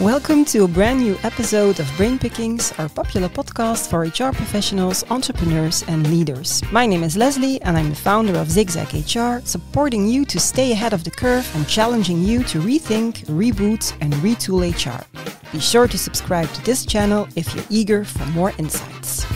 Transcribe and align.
Welcome 0.00 0.44
to 0.44 0.62
a 0.62 0.68
brand 0.68 1.00
new 1.00 1.18
episode 1.24 1.80
of 1.80 1.96
Brain 1.96 2.20
Pickings, 2.20 2.72
our 2.78 2.88
popular 2.88 3.28
podcast 3.28 3.90
for 3.90 4.02
HR 4.02 4.32
professionals, 4.32 5.02
entrepreneurs, 5.10 5.82
and 5.88 6.08
leaders. 6.08 6.62
My 6.70 6.86
name 6.86 7.02
is 7.02 7.16
Leslie, 7.16 7.60
and 7.62 7.76
I'm 7.76 7.90
the 7.90 7.96
founder 7.96 8.38
of 8.38 8.48
Zigzag 8.48 8.94
HR, 8.94 9.44
supporting 9.44 10.06
you 10.06 10.24
to 10.26 10.38
stay 10.38 10.70
ahead 10.70 10.92
of 10.92 11.02
the 11.02 11.10
curve 11.10 11.50
and 11.56 11.66
challenging 11.66 12.22
you 12.22 12.44
to 12.44 12.60
rethink, 12.60 13.24
reboot, 13.26 13.92
and 14.00 14.12
retool 14.22 14.62
HR. 14.62 15.04
Be 15.50 15.58
sure 15.58 15.88
to 15.88 15.98
subscribe 15.98 16.48
to 16.52 16.64
this 16.64 16.86
channel 16.86 17.26
if 17.34 17.52
you're 17.52 17.64
eager 17.68 18.04
for 18.04 18.24
more 18.26 18.52
insights. 18.56 19.26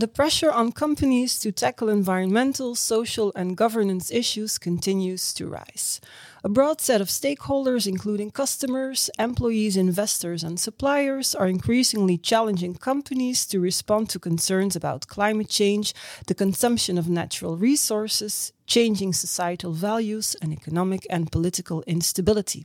The 0.00 0.08
pressure 0.08 0.50
on 0.50 0.72
companies 0.72 1.38
to 1.40 1.52
tackle 1.52 1.90
environmental, 1.90 2.74
social, 2.74 3.34
and 3.36 3.54
governance 3.54 4.10
issues 4.10 4.56
continues 4.56 5.34
to 5.34 5.46
rise. 5.46 6.00
A 6.42 6.48
broad 6.48 6.80
set 6.80 7.02
of 7.02 7.08
stakeholders, 7.08 7.86
including 7.86 8.30
customers, 8.30 9.10
employees, 9.18 9.76
investors, 9.76 10.42
and 10.42 10.58
suppliers, 10.58 11.34
are 11.34 11.46
increasingly 11.46 12.16
challenging 12.16 12.76
companies 12.76 13.44
to 13.48 13.60
respond 13.60 14.08
to 14.08 14.18
concerns 14.18 14.74
about 14.74 15.06
climate 15.06 15.50
change, 15.50 15.92
the 16.28 16.34
consumption 16.34 16.96
of 16.96 17.10
natural 17.10 17.58
resources, 17.58 18.54
changing 18.66 19.12
societal 19.12 19.72
values, 19.74 20.34
and 20.40 20.50
economic 20.50 21.06
and 21.10 21.30
political 21.30 21.82
instability. 21.82 22.64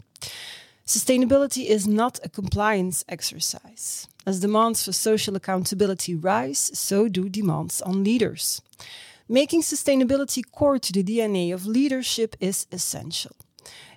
Sustainability 0.87 1.65
is 1.65 1.85
not 1.85 2.17
a 2.23 2.29
compliance 2.29 3.03
exercise. 3.09 4.07
As 4.25 4.39
demands 4.39 4.83
for 4.83 4.91
social 4.91 5.35
accountability 5.35 6.15
rise, 6.15 6.71
so 6.73 7.07
do 7.07 7.29
demands 7.29 7.81
on 7.81 8.03
leaders. 8.03 8.61
Making 9.29 9.61
sustainability 9.61 10.43
core 10.51 10.79
to 10.79 10.91
the 10.91 11.03
DNA 11.03 11.53
of 11.53 11.65
leadership 11.65 12.35
is 12.39 12.67
essential. 12.71 13.35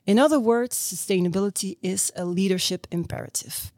In 0.06 0.18
other 0.18 0.40
words, 0.40 0.76
sustainability 0.76 1.76
is 1.82 2.12
a 2.16 2.24
leadership 2.24 2.86
imperative. 2.90 3.72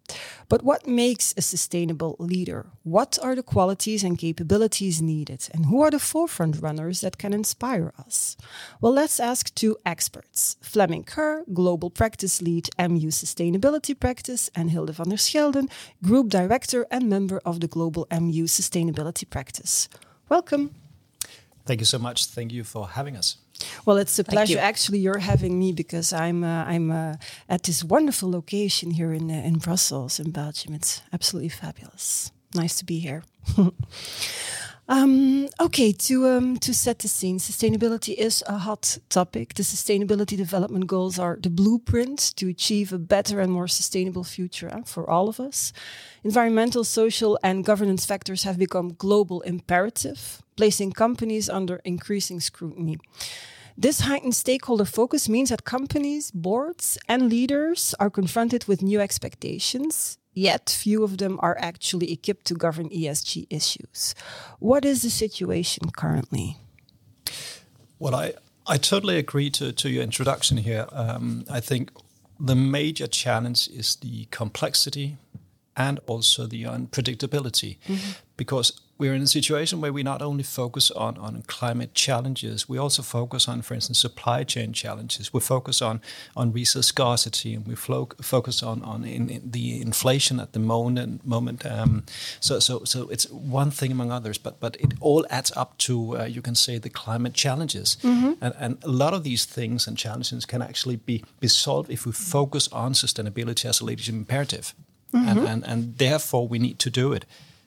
But 0.51 0.65
what 0.65 0.85
makes 0.85 1.33
a 1.37 1.43
sustainable 1.43 2.17
leader? 2.19 2.67
What 2.83 3.21
are 3.23 3.37
the 3.37 3.43
qualities 3.43 4.03
and 4.03 4.19
capabilities 4.19 5.01
needed? 5.01 5.49
And 5.55 5.67
who 5.67 5.81
are 5.81 5.93
the 5.93 6.01
forefront 6.01 6.61
runners 6.61 7.03
that 7.03 7.19
can 7.19 7.33
inspire 7.33 7.93
us? 7.97 8.37
Well, 8.81 8.93
let's 8.93 9.21
ask 9.21 9.55
two 9.55 9.77
experts 9.87 10.57
Fleming 10.61 11.05
Kerr, 11.05 11.45
Global 11.55 11.89
Practice 11.89 12.43
Lead 12.43 12.69
MU 12.77 13.11
Sustainability 13.13 13.95
Practice, 13.95 14.51
and 14.57 14.71
Hilde 14.73 14.93
van 14.93 15.11
der 15.11 15.19
Schelden, 15.19 15.71
Group 16.03 16.29
Director 16.29 16.85
and 16.91 17.09
member 17.09 17.41
of 17.45 17.61
the 17.61 17.69
Global 17.69 18.09
MU 18.11 18.49
Sustainability 18.49 19.31
Practice. 19.31 19.89
Welcome. 20.29 20.75
Thank 21.65 21.79
you 21.79 21.87
so 21.87 22.01
much. 22.01 22.27
Thank 22.27 22.51
you 22.51 22.65
for 22.65 22.89
having 22.89 23.17
us. 23.17 23.37
Well, 23.85 23.99
it's 23.99 24.19
a 24.19 24.25
pleasure. 24.25 24.59
Actually, 24.59 24.99
you're 24.99 25.19
having 25.19 25.59
me 25.59 25.73
because 25.73 26.13
I'm 26.13 26.45
uh, 26.45 26.65
I'm 26.65 26.91
uh, 26.91 27.15
at 27.49 27.63
this 27.63 27.85
wonderful 27.85 28.31
location 28.31 28.91
here 28.93 29.13
in 29.13 29.31
uh, 29.31 29.35
in 29.35 29.59
Brussels, 29.59 30.21
in 30.21 30.31
Belgium. 30.31 30.75
It's 30.75 31.03
absolutely 31.13 31.51
fabulous. 31.51 32.33
Nice 32.55 32.77
to 32.79 32.85
be 32.85 32.99
here. 32.99 33.23
um, 34.91 35.49
okay, 35.61 35.93
to 35.93 36.27
um, 36.27 36.57
to 36.59 36.75
set 36.75 36.99
the 36.99 37.07
scene, 37.07 37.39
sustainability 37.39 38.13
is 38.13 38.43
a 38.49 38.59
hot 38.59 38.99
topic. 39.09 39.55
The 39.55 39.63
Sustainability 39.63 40.37
Development 40.37 40.85
Goals 40.85 41.17
are 41.17 41.39
the 41.41 41.49
blueprint 41.49 42.19
to 42.37 42.49
achieve 42.49 42.93
a 42.93 42.99
better 42.99 43.39
and 43.41 43.53
more 43.53 43.69
sustainable 43.69 44.25
future 44.25 44.69
uh, 44.69 44.83
for 44.83 45.09
all 45.09 45.29
of 45.29 45.39
us. 45.39 45.73
Environmental, 46.25 46.83
social, 46.83 47.39
and 47.41 47.65
governance 47.65 48.05
factors 48.05 48.43
have 48.43 48.59
become 48.59 48.95
global 48.99 49.43
imperative, 49.43 50.43
placing 50.57 50.91
companies 50.91 51.49
under 51.49 51.77
increasing 51.85 52.41
scrutiny. 52.41 52.99
This 53.79 54.01
heightened 54.01 54.35
stakeholder 54.35 54.85
focus 54.85 55.29
means 55.29 55.51
that 55.51 55.65
companies, 55.65 56.33
boards, 56.33 56.99
and 57.09 57.31
leaders 57.31 57.95
are 58.01 58.11
confronted 58.11 58.65
with 58.65 58.83
new 58.83 59.01
expectations, 59.01 60.19
yet 60.35 60.71
few 60.71 61.03
of 61.05 61.19
them 61.19 61.39
are 61.43 61.57
actually 61.59 62.13
equipped 62.13 62.47
to 62.47 62.55
govern 62.55 62.89
ESG 62.89 63.47
issues. 63.51 64.15
What 64.59 64.85
is 64.85 65.03
the 65.03 65.11
situation 65.11 65.91
currently? 65.91 66.57
Well, 67.99 68.15
I, 68.15 68.35
I 68.67 68.79
totally 68.79 69.19
agree 69.19 69.51
to, 69.51 69.73
to 69.73 69.91
your 69.91 70.03
introduction 70.03 70.59
here. 70.59 70.87
Um, 70.93 71.45
I 71.51 71.61
think 71.61 71.91
the 72.39 72.55
major 72.55 73.07
challenge 73.07 73.69
is 73.69 73.97
the 73.97 74.27
complexity 74.31 75.19
and 75.77 76.01
also 76.07 76.47
the 76.47 76.65
unpredictability 76.65 77.79
mm-hmm. 77.87 78.13
because 78.37 78.81
we're 79.01 79.15
in 79.15 79.23
a 79.23 79.27
situation 79.27 79.81
where 79.81 79.93
we 79.93 80.03
not 80.03 80.21
only 80.21 80.43
focus 80.43 80.91
on, 80.91 81.17
on 81.17 81.43
climate 81.47 81.95
challenges, 81.95 82.69
we 82.69 82.77
also 82.79 83.03
focus 83.03 83.49
on, 83.49 83.63
for 83.63 83.75
instance, 83.75 83.99
supply 83.99 84.45
chain 84.45 84.75
challenges. 84.75 85.33
We 85.33 85.41
focus 85.41 85.81
on, 85.81 86.03
on 86.37 86.53
resource 86.53 86.89
scarcity, 86.89 87.55
and 87.55 87.67
we 87.67 87.75
flo- 87.75 88.11
focus 88.21 88.63
on, 88.63 88.83
on 88.83 89.05
in, 89.05 89.31
in 89.31 89.51
the 89.51 89.81
inflation 89.81 90.39
at 90.39 90.53
the 90.53 90.59
moment. 90.59 91.27
moment. 91.27 91.65
Um, 91.65 92.05
so, 92.41 92.61
so, 92.61 92.85
so 92.85 93.09
it's 93.09 93.27
one 93.31 93.71
thing 93.71 93.91
among 93.91 94.13
others, 94.13 94.39
but, 94.39 94.61
but 94.61 94.77
it 94.79 94.93
all 95.01 95.27
adds 95.31 95.51
up 95.57 95.79
to, 95.79 96.19
uh, 96.19 96.25
you 96.25 96.43
can 96.43 96.55
say, 96.55 96.79
the 96.79 96.91
climate 96.91 97.33
challenges. 97.33 97.97
Mm-hmm. 98.03 98.33
And, 98.43 98.55
and 98.59 98.85
a 98.85 98.89
lot 98.89 99.15
of 99.15 99.25
these 99.25 99.47
things 99.47 99.87
and 99.87 99.97
challenges 99.97 100.45
can 100.45 100.61
actually 100.61 100.97
be, 100.97 101.25
be 101.41 101.49
solved 101.49 101.91
if 101.91 102.05
we 102.05 102.13
focus 102.13 102.69
on 102.69 102.93
sustainability 102.93 103.65
as 103.65 103.81
a 103.81 103.85
leadership 103.87 104.15
imperative. 104.15 104.75
Mm-hmm. 105.15 105.29
And, 105.29 105.39
and, 105.49 105.67
and 105.67 105.99
therefore, 105.99 106.47
we 106.47 106.59
need 106.59 106.79
to 106.81 106.91
do 106.91 107.15
it. 107.15 107.25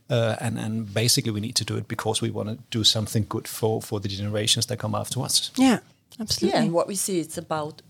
Uh, 0.09 0.35
and 0.41 0.59
and 0.59 0.93
basically 0.93 1.31
we 1.31 1.39
need 1.39 1.55
to 1.55 1.63
do 1.63 1.77
it 1.77 1.87
because 1.87 2.21
we 2.21 2.29
want 2.29 2.49
to 2.49 2.57
do 2.77 2.83
something 2.83 3.25
good 3.29 3.47
for 3.47 3.81
for 3.81 3.99
the 3.99 4.09
generations 4.09 4.65
that 4.65 4.77
come 4.77 4.95
after 4.95 5.21
us. 5.21 5.51
Yeah, 5.55 5.79
absolutely. 6.19 6.57
Yeah, 6.57 6.63
and 6.63 6.73
what 6.73 6.87
we 6.87 6.95
see 6.95 7.19
it's 7.19 7.37
about 7.37 7.81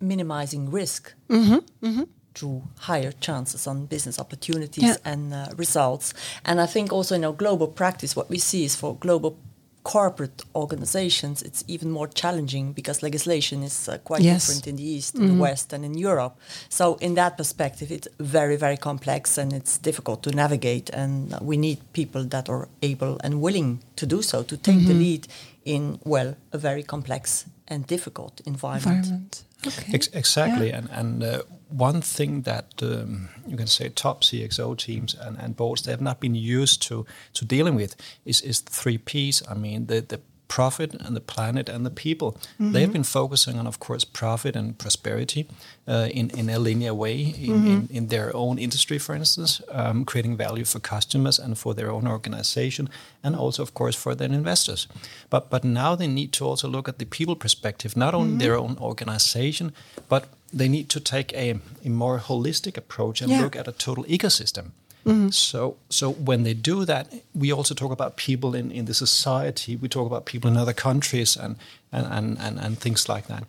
minimizing 0.00 0.70
risk 0.70 1.14
mm-hmm, 1.28 1.86
mm-hmm. 1.86 2.02
through 2.34 2.62
higher 2.78 3.12
chances 3.12 3.66
on 3.66 3.86
business 3.86 4.18
opportunities 4.18 4.84
yeah. 4.84 4.96
and 5.04 5.32
uh, 5.32 5.48
results. 5.56 6.14
And 6.44 6.60
I 6.60 6.66
think 6.66 6.92
also 6.92 7.14
in 7.14 7.24
our 7.24 7.32
global 7.32 7.68
practice, 7.68 8.14
what 8.14 8.28
we 8.28 8.38
see 8.38 8.64
is 8.64 8.76
for 8.76 8.96
global 8.96 9.38
corporate 9.84 10.42
organizations, 10.54 11.42
it's 11.42 11.62
even 11.68 11.90
more 11.90 12.08
challenging 12.08 12.72
because 12.72 13.02
legislation 13.02 13.62
is 13.62 13.88
uh, 13.88 13.98
quite 13.98 14.22
yes. 14.22 14.46
different 14.46 14.66
in 14.66 14.76
the 14.76 14.82
East, 14.82 15.14
mm-hmm. 15.14 15.28
the 15.28 15.34
West, 15.34 15.72
and 15.72 15.84
in 15.84 15.94
Europe. 15.94 16.36
So, 16.68 16.96
in 16.96 17.14
that 17.14 17.36
perspective, 17.36 17.92
it's 17.92 18.08
very, 18.18 18.56
very 18.56 18.78
complex 18.78 19.38
and 19.38 19.52
it's 19.52 19.78
difficult 19.78 20.22
to 20.24 20.30
navigate. 20.30 20.90
And 20.90 21.38
we 21.40 21.56
need 21.56 21.78
people 21.92 22.24
that 22.24 22.48
are 22.48 22.68
able 22.82 23.20
and 23.22 23.40
willing 23.40 23.80
to 23.96 24.06
do 24.06 24.22
so, 24.22 24.42
to 24.42 24.56
take 24.56 24.76
mm-hmm. 24.76 24.88
the 24.88 24.94
lead 24.94 25.28
in, 25.64 26.00
well, 26.04 26.34
a 26.52 26.58
very 26.58 26.82
complex 26.82 27.44
and 27.68 27.86
difficult 27.86 28.40
environment. 28.46 29.04
environment. 29.06 29.44
Okay. 29.66 29.92
Ex- 29.94 30.08
exactly. 30.12 30.68
Yeah. 30.68 30.78
And, 30.78 30.90
and 30.90 31.22
uh, 31.22 31.42
one 31.68 32.00
thing 32.00 32.42
that 32.42 32.82
um, 32.82 33.28
you 33.46 33.56
can 33.56 33.66
say 33.66 33.88
top 33.88 34.22
CXO 34.22 34.76
teams 34.76 35.14
and, 35.14 35.36
and 35.38 35.56
boards 35.56 35.82
they 35.82 35.90
have 35.90 36.00
not 36.00 36.20
been 36.20 36.34
used 36.34 36.82
to 36.82 37.06
to 37.32 37.44
dealing 37.44 37.74
with 37.74 37.96
is 38.24 38.40
is 38.42 38.62
the 38.62 38.70
three 38.70 38.98
P's. 38.98 39.42
I 39.50 39.54
mean 39.54 39.86
the 39.86 40.00
the 40.00 40.20
profit 40.48 40.94
and 40.94 41.16
the 41.16 41.20
planet 41.20 41.68
and 41.68 41.84
the 41.84 41.90
people. 41.90 42.32
Mm-hmm. 42.32 42.72
They 42.72 42.80
have 42.80 42.92
been 42.92 43.04
focusing 43.04 43.58
on, 43.58 43.66
of 43.66 43.78
course, 43.78 44.04
profit 44.04 44.56
and 44.56 44.78
prosperity 44.78 45.46
uh, 45.88 46.08
in, 46.10 46.30
in 46.30 46.48
a 46.50 46.58
linear 46.58 46.94
way 46.94 47.20
in, 47.20 47.52
mm-hmm. 47.52 47.66
in, 47.66 47.88
in, 47.90 48.06
their 48.08 48.34
own 48.34 48.58
industry, 48.58 48.98
for 48.98 49.14
instance, 49.14 49.62
um, 49.70 50.04
creating 50.04 50.36
value 50.36 50.64
for 50.64 50.80
customers 50.80 51.38
and 51.38 51.58
for 51.58 51.74
their 51.74 51.90
own 51.90 52.06
organization, 52.06 52.88
and 53.22 53.36
also, 53.36 53.62
of 53.62 53.72
course, 53.74 53.96
for 53.96 54.14
their 54.14 54.32
investors. 54.32 54.88
But 55.30 55.50
but 55.50 55.64
now 55.64 55.96
they 55.96 56.08
need 56.08 56.32
to 56.32 56.44
also 56.44 56.68
look 56.68 56.88
at 56.88 56.98
the 56.98 57.06
people 57.06 57.36
perspective, 57.36 57.96
not 57.96 58.14
only 58.14 58.30
mm-hmm. 58.30 58.38
their 58.38 58.56
own 58.56 58.76
organization, 58.80 59.72
but 60.08 60.24
they 60.52 60.68
need 60.68 60.88
to 60.88 61.00
take 61.00 61.32
a, 61.34 61.58
a 61.84 61.88
more 61.88 62.18
holistic 62.18 62.76
approach 62.76 63.22
and 63.22 63.30
yeah. 63.30 63.42
look 63.42 63.56
at 63.56 63.68
a 63.68 63.72
total 63.72 64.04
ecosystem. 64.04 64.70
Mm-hmm. 65.04 65.30
So, 65.30 65.76
so 65.90 66.12
when 66.12 66.44
they 66.44 66.54
do 66.54 66.84
that, 66.86 67.12
we 67.34 67.52
also 67.52 67.74
talk 67.74 67.92
about 67.92 68.16
people 68.16 68.54
in, 68.54 68.70
in 68.70 68.86
the 68.86 68.94
society. 68.94 69.76
We 69.76 69.88
talk 69.88 70.06
about 70.06 70.24
people 70.24 70.50
in 70.50 70.56
other 70.56 70.72
countries 70.72 71.36
and, 71.36 71.56
and, 71.92 72.06
and, 72.06 72.38
and, 72.38 72.58
and 72.58 72.78
things 72.78 73.08
like 73.08 73.26
that. 73.26 73.44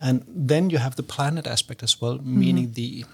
And 0.00 0.24
then 0.28 0.70
you 0.70 0.78
have 0.78 0.94
the 0.94 1.02
planet 1.02 1.46
aspect 1.46 1.82
as 1.82 2.00
well, 2.00 2.18
mm-hmm. 2.18 2.38
meaning 2.38 2.72
the 2.72 3.04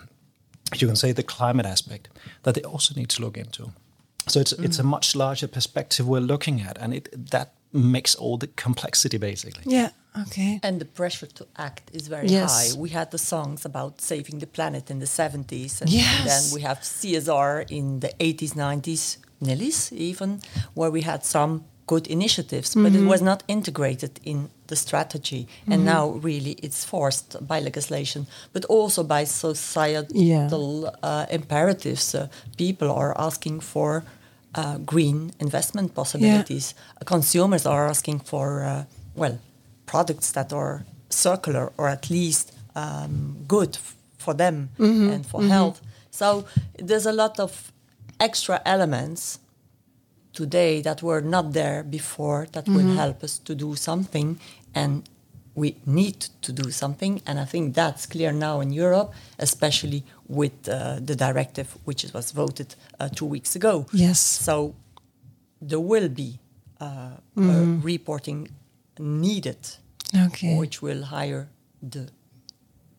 you 0.75 0.87
can 0.88 0.97
say 0.97 1.12
the 1.12 1.23
climate 1.23 1.65
aspect 1.65 2.09
that 2.43 2.55
they 2.55 2.62
also 2.62 2.94
need 2.94 3.09
to 3.09 3.23
look 3.23 3.37
into. 3.37 3.73
So 4.26 4.41
it's 4.41 4.53
mm-hmm. 4.53 4.65
it's 4.65 4.79
a 4.79 4.82
mm. 4.82 4.87
much 4.87 5.15
larger 5.15 5.49
perspective 5.49 6.09
we're 6.09 6.20
looking 6.20 6.61
at, 6.61 6.76
and 6.79 6.93
it 6.93 7.31
that 7.31 7.53
makes 7.76 8.14
all 8.14 8.38
the 8.38 8.49
complexity 8.49 9.19
basically. 9.19 9.64
Yeah. 9.67 9.90
Okay. 10.23 10.61
And 10.62 10.81
the 10.81 10.87
pressure 10.87 11.26
to 11.26 11.46
act 11.56 11.90
is 11.93 12.08
very 12.08 12.28
yes. 12.28 12.50
high. 12.50 12.81
We 12.81 12.88
had 12.88 13.11
the 13.11 13.19
songs 13.19 13.64
about 13.64 14.00
saving 14.00 14.38
the 14.38 14.46
planet 14.46 14.90
in 14.90 14.99
the 14.99 15.06
70s, 15.06 15.82
and 15.82 15.90
yes. 15.90 16.25
then 16.25 16.55
we 16.55 16.62
have 16.62 16.78
CSR 16.81 17.70
in 17.70 18.00
the 18.00 18.08
80s, 18.19 18.55
90s, 18.55 19.19
Nillies 19.43 19.93
even, 19.93 20.40
where 20.73 20.90
we 20.90 21.02
had 21.02 21.25
some 21.25 21.64
good 21.87 22.06
initiatives, 22.06 22.70
mm-hmm. 22.70 22.82
but 22.82 22.93
it 22.93 22.99
mm-hmm. 22.99 23.08
was 23.08 23.23
not 23.23 23.43
integrated 23.46 24.19
in 24.25 24.50
the 24.67 24.76
strategy. 24.76 25.46
Mm-hmm. 25.46 25.72
And 25.72 25.84
now, 25.84 26.08
really, 26.08 26.52
it's 26.52 26.84
forced 26.84 27.46
by 27.46 27.61
legislation, 27.61 28.26
but 28.52 28.64
also 28.64 29.05
by 29.05 29.25
societal 29.25 30.11
yeah. 30.14 30.49
uh, 31.02 31.26
imperatives. 31.31 32.14
Uh, 32.14 32.29
people 32.56 32.90
are 32.90 33.14
asking 33.19 33.61
for 33.61 34.05
uh, 34.56 34.79
green 34.79 35.32
investment 35.38 35.94
possibilities. 35.94 36.75
Yeah. 36.76 37.05
Consumers 37.05 37.67
are 37.67 37.87
asking 37.88 38.20
for, 38.20 38.64
uh, 38.64 38.85
well, 39.14 39.38
products 39.87 40.32
that 40.32 40.53
are 40.53 40.85
circular 41.11 41.73
or 41.76 41.88
at 41.88 42.11
least 42.11 42.53
um, 42.75 43.44
good 43.47 43.79
for 44.19 44.35
them 44.35 44.70
mm-hmm. 44.79 45.11
and 45.11 45.26
for 45.26 45.41
mm-hmm. 45.41 45.50
health. 45.50 45.81
So 46.11 46.47
there's 46.79 47.06
a 47.06 47.12
lot 47.12 47.38
of 47.38 47.73
extra 48.19 48.61
elements 48.64 49.38
today 50.32 50.82
that 50.82 51.03
were 51.03 51.20
not 51.20 51.53
there 51.53 51.82
before 51.82 52.47
that 52.53 52.64
mm-hmm. 52.64 52.76
will 52.76 52.94
help 52.97 53.23
us 53.23 53.38
to 53.38 53.55
do 53.55 53.75
something 53.75 54.38
and 54.75 55.08
we 55.56 55.75
need 55.87 56.20
to 56.43 56.53
do 56.53 56.70
something 56.70 57.20
and 57.26 57.41
i 57.41 57.44
think 57.44 57.75
that's 57.75 58.06
clear 58.06 58.31
now 58.31 58.61
in 58.61 58.70
europe 58.70 59.12
especially 59.38 60.05
with 60.29 60.69
uh, 60.69 60.99
the 61.00 61.17
directive 61.17 61.76
which 61.85 62.05
was 62.14 62.31
voted 62.31 62.75
uh, 63.00 63.08
two 63.08 63.26
weeks 63.26 63.56
ago 63.56 63.87
yes 63.93 64.20
so 64.20 64.75
there 65.61 65.81
will 65.81 66.08
be 66.08 66.38
uh, 66.81 67.11
mm-hmm. 67.37 67.81
reporting 67.81 68.49
needed 68.99 69.58
okay. 70.26 70.56
which 70.56 70.82
will 70.82 71.03
hire 71.05 71.49
the 71.82 72.08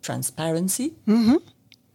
transparency 0.01 0.93
mm-hmm. 1.07 1.37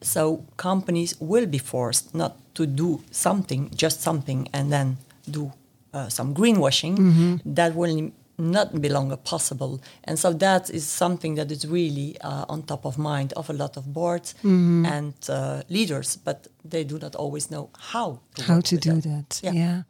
so 0.01 0.45
companies 0.57 1.15
will 1.21 1.47
be 1.47 1.59
forced 1.59 2.15
not 2.15 2.37
to 2.55 2.67
do 2.67 3.03
something 3.11 3.71
just 3.75 4.01
something 4.01 4.49
and 4.53 4.73
then 4.73 4.97
do 5.29 5.53
uh, 5.95 6.09
some 6.09 6.35
greenwashing, 6.35 6.97
mm-hmm. 6.97 7.37
that 7.45 7.75
will 7.75 8.11
not 8.39 8.81
be 8.81 8.89
longer 8.89 9.17
possible. 9.17 9.81
And 10.05 10.19
so 10.19 10.33
that 10.33 10.71
is 10.71 10.87
something 10.87 11.35
that 11.37 11.51
is 11.51 11.67
really 11.67 12.17
uh, 12.21 12.45
on 12.49 12.63
top 12.63 12.85
of 12.85 12.99
mind 12.99 13.33
of 13.35 13.51
a 13.51 13.53
lot 13.53 13.77
of 13.77 13.93
boards 13.93 14.35
mm-hmm. 14.39 14.87
and 14.87 15.15
uh, 15.29 15.63
leaders, 15.69 16.17
but 16.17 16.49
they 16.65 16.85
do 16.85 16.99
not 16.99 17.15
always 17.15 17.51
know 17.51 17.71
how 17.79 18.21
to 18.37 18.43
how 18.45 18.61
to 18.61 18.77
do 18.77 19.01
that. 19.01 19.31
that. 19.31 19.41
Yeah. 19.43 19.53
yeah. 19.53 19.83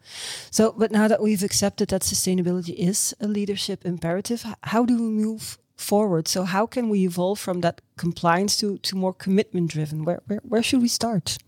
So, 0.50 0.72
but 0.76 0.90
now 0.90 1.08
that 1.08 1.20
we've 1.20 1.42
accepted 1.42 1.88
that 1.88 2.02
sustainability 2.02 2.74
is 2.74 3.14
a 3.20 3.26
leadership 3.26 3.84
imperative, 3.84 4.44
how 4.64 4.84
do 4.84 4.94
we 4.96 5.08
move 5.08 5.58
forward? 5.76 6.28
So, 6.28 6.44
how 6.44 6.66
can 6.66 6.88
we 6.88 7.04
evolve 7.04 7.38
from 7.38 7.60
that 7.60 7.80
compliance 7.96 8.56
to 8.60 8.78
to 8.78 8.96
more 8.96 9.14
commitment 9.14 9.70
driven? 9.70 10.04
Where 10.04 10.20
where 10.26 10.40
where 10.48 10.62
should 10.62 10.82
we 10.82 10.88
start? 10.88 11.38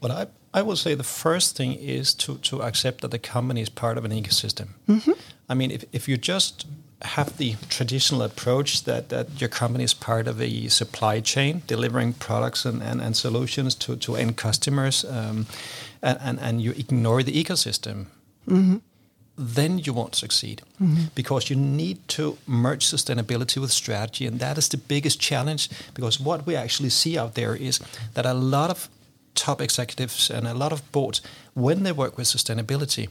Well, 0.00 0.12
I 0.12 0.26
I 0.52 0.62
would 0.62 0.78
say 0.78 0.94
the 0.94 1.04
first 1.04 1.56
thing 1.56 1.74
is 1.74 2.12
to, 2.14 2.38
to 2.38 2.62
accept 2.62 3.02
that 3.02 3.12
the 3.12 3.18
company 3.18 3.60
is 3.60 3.68
part 3.68 3.96
of 3.98 4.04
an 4.04 4.10
ecosystem. 4.10 4.68
Mm-hmm. 4.88 5.12
I 5.50 5.54
mean, 5.54 5.72
if, 5.72 5.84
if 5.92 6.08
you 6.08 6.16
just 6.16 6.66
have 7.02 7.36
the 7.38 7.56
traditional 7.68 8.22
approach 8.22 8.84
that, 8.84 9.08
that 9.08 9.40
your 9.40 9.48
company 9.48 9.84
is 9.84 9.94
part 9.94 10.28
of 10.28 10.40
a 10.40 10.68
supply 10.68 11.20
chain, 11.20 11.62
delivering 11.66 12.12
products 12.12 12.64
and, 12.64 12.82
and, 12.82 13.00
and 13.00 13.16
solutions 13.16 13.74
to, 13.74 13.96
to 13.96 14.16
end 14.16 14.36
customers, 14.36 15.04
um, 15.04 15.46
and, 16.02 16.18
and, 16.22 16.40
and 16.40 16.62
you 16.62 16.70
ignore 16.72 17.22
the 17.24 17.32
ecosystem, 17.32 18.06
mm-hmm. 18.46 18.76
then 19.36 19.78
you 19.78 19.92
won't 19.92 20.14
succeed 20.14 20.62
mm-hmm. 20.80 21.06
because 21.14 21.50
you 21.50 21.56
need 21.56 22.06
to 22.08 22.38
merge 22.46 22.86
sustainability 22.86 23.60
with 23.60 23.72
strategy. 23.72 24.26
And 24.26 24.38
that 24.38 24.56
is 24.56 24.68
the 24.68 24.76
biggest 24.76 25.20
challenge 25.20 25.68
because 25.94 26.20
what 26.20 26.46
we 26.46 26.54
actually 26.54 26.90
see 26.90 27.18
out 27.18 27.34
there 27.34 27.56
is 27.56 27.80
that 28.14 28.24
a 28.24 28.34
lot 28.34 28.70
of 28.70 28.88
top 29.34 29.60
executives 29.60 30.30
and 30.30 30.46
a 30.46 30.54
lot 30.54 30.72
of 30.72 30.92
boards, 30.92 31.22
when 31.54 31.82
they 31.82 31.92
work 31.92 32.16
with 32.16 32.26
sustainability, 32.26 33.08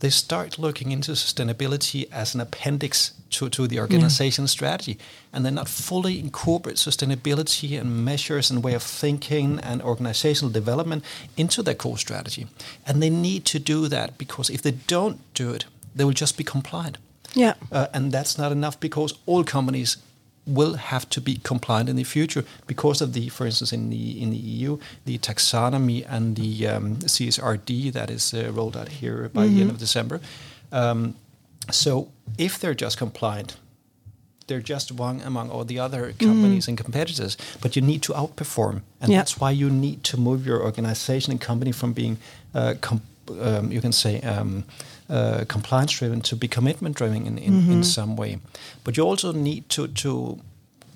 they 0.00 0.10
start 0.10 0.58
looking 0.58 0.92
into 0.92 1.12
sustainability 1.12 2.06
as 2.12 2.34
an 2.34 2.40
appendix 2.40 3.12
to, 3.30 3.48
to 3.48 3.66
the 3.66 3.80
organization 3.80 4.44
yeah. 4.44 4.48
strategy 4.48 4.98
and 5.32 5.44
then 5.44 5.54
not 5.54 5.68
fully 5.68 6.18
incorporate 6.18 6.76
sustainability 6.76 7.80
and 7.80 8.04
measures 8.04 8.50
and 8.50 8.62
way 8.62 8.74
of 8.74 8.82
thinking 8.82 9.58
and 9.60 9.82
organizational 9.82 10.52
development 10.52 11.04
into 11.36 11.62
their 11.62 11.74
core 11.74 11.98
strategy. 11.98 12.46
And 12.86 13.02
they 13.02 13.10
need 13.10 13.44
to 13.46 13.58
do 13.58 13.88
that 13.88 14.18
because 14.18 14.50
if 14.50 14.62
they 14.62 14.72
don't 14.72 15.20
do 15.34 15.52
it, 15.52 15.64
they 15.94 16.04
will 16.04 16.12
just 16.12 16.36
be 16.36 16.44
compliant. 16.44 16.98
Yeah. 17.34 17.54
Uh, 17.72 17.86
and 17.92 18.12
that's 18.12 18.38
not 18.38 18.52
enough 18.52 18.78
because 18.78 19.14
all 19.26 19.44
companies 19.44 19.96
will 20.46 20.74
have 20.74 21.08
to 21.10 21.20
be 21.20 21.36
compliant 21.42 21.88
in 21.88 21.96
the 21.96 22.04
future 22.04 22.44
because 22.66 23.00
of 23.00 23.12
the, 23.12 23.28
for 23.28 23.46
instance, 23.46 23.72
in 23.72 23.90
the 23.90 24.22
in 24.22 24.30
the 24.30 24.36
EU, 24.36 24.78
the 25.04 25.18
taxonomy 25.18 26.04
and 26.08 26.36
the 26.36 26.66
um, 26.66 26.96
CSRD 26.96 27.92
that 27.92 28.10
is 28.10 28.34
uh, 28.34 28.50
rolled 28.52 28.76
out 28.76 28.88
here 28.88 29.30
by 29.32 29.44
mm-hmm. 29.44 29.54
the 29.54 29.60
end 29.62 29.70
of 29.70 29.78
December. 29.78 30.20
Um, 30.72 31.16
so 31.70 32.10
if 32.36 32.58
they're 32.58 32.74
just 32.74 32.98
compliant, 32.98 33.56
they're 34.46 34.60
just 34.60 34.92
one 34.92 35.20
among 35.20 35.50
all 35.50 35.64
the 35.64 35.78
other 35.78 36.12
companies 36.12 36.64
mm-hmm. 36.64 36.70
and 36.70 36.78
competitors. 36.78 37.36
But 37.62 37.76
you 37.76 37.82
need 37.82 38.02
to 38.02 38.12
outperform, 38.12 38.82
and 39.00 39.12
that's 39.12 39.40
why 39.40 39.50
you 39.50 39.70
need 39.70 40.04
to 40.04 40.18
move 40.18 40.46
your 40.46 40.62
organization 40.62 41.30
and 41.32 41.40
company 41.40 41.72
from 41.72 41.92
being, 41.94 42.18
uh, 42.54 42.74
com- 42.80 43.00
um, 43.40 43.72
you 43.72 43.80
can 43.80 43.92
say 43.92 44.20
um, 44.20 44.64
uh, 45.08 45.44
compliance 45.48 45.92
driven 45.92 46.20
to 46.22 46.36
be 46.36 46.48
commitment 46.48 46.96
driven 46.96 47.26
in, 47.26 47.38
in, 47.38 47.52
mm-hmm. 47.52 47.72
in, 47.72 47.84
some 47.84 48.16
way. 48.16 48.38
But 48.84 48.96
you 48.96 49.04
also 49.04 49.32
need 49.32 49.68
to, 49.70 49.88
to 49.88 50.40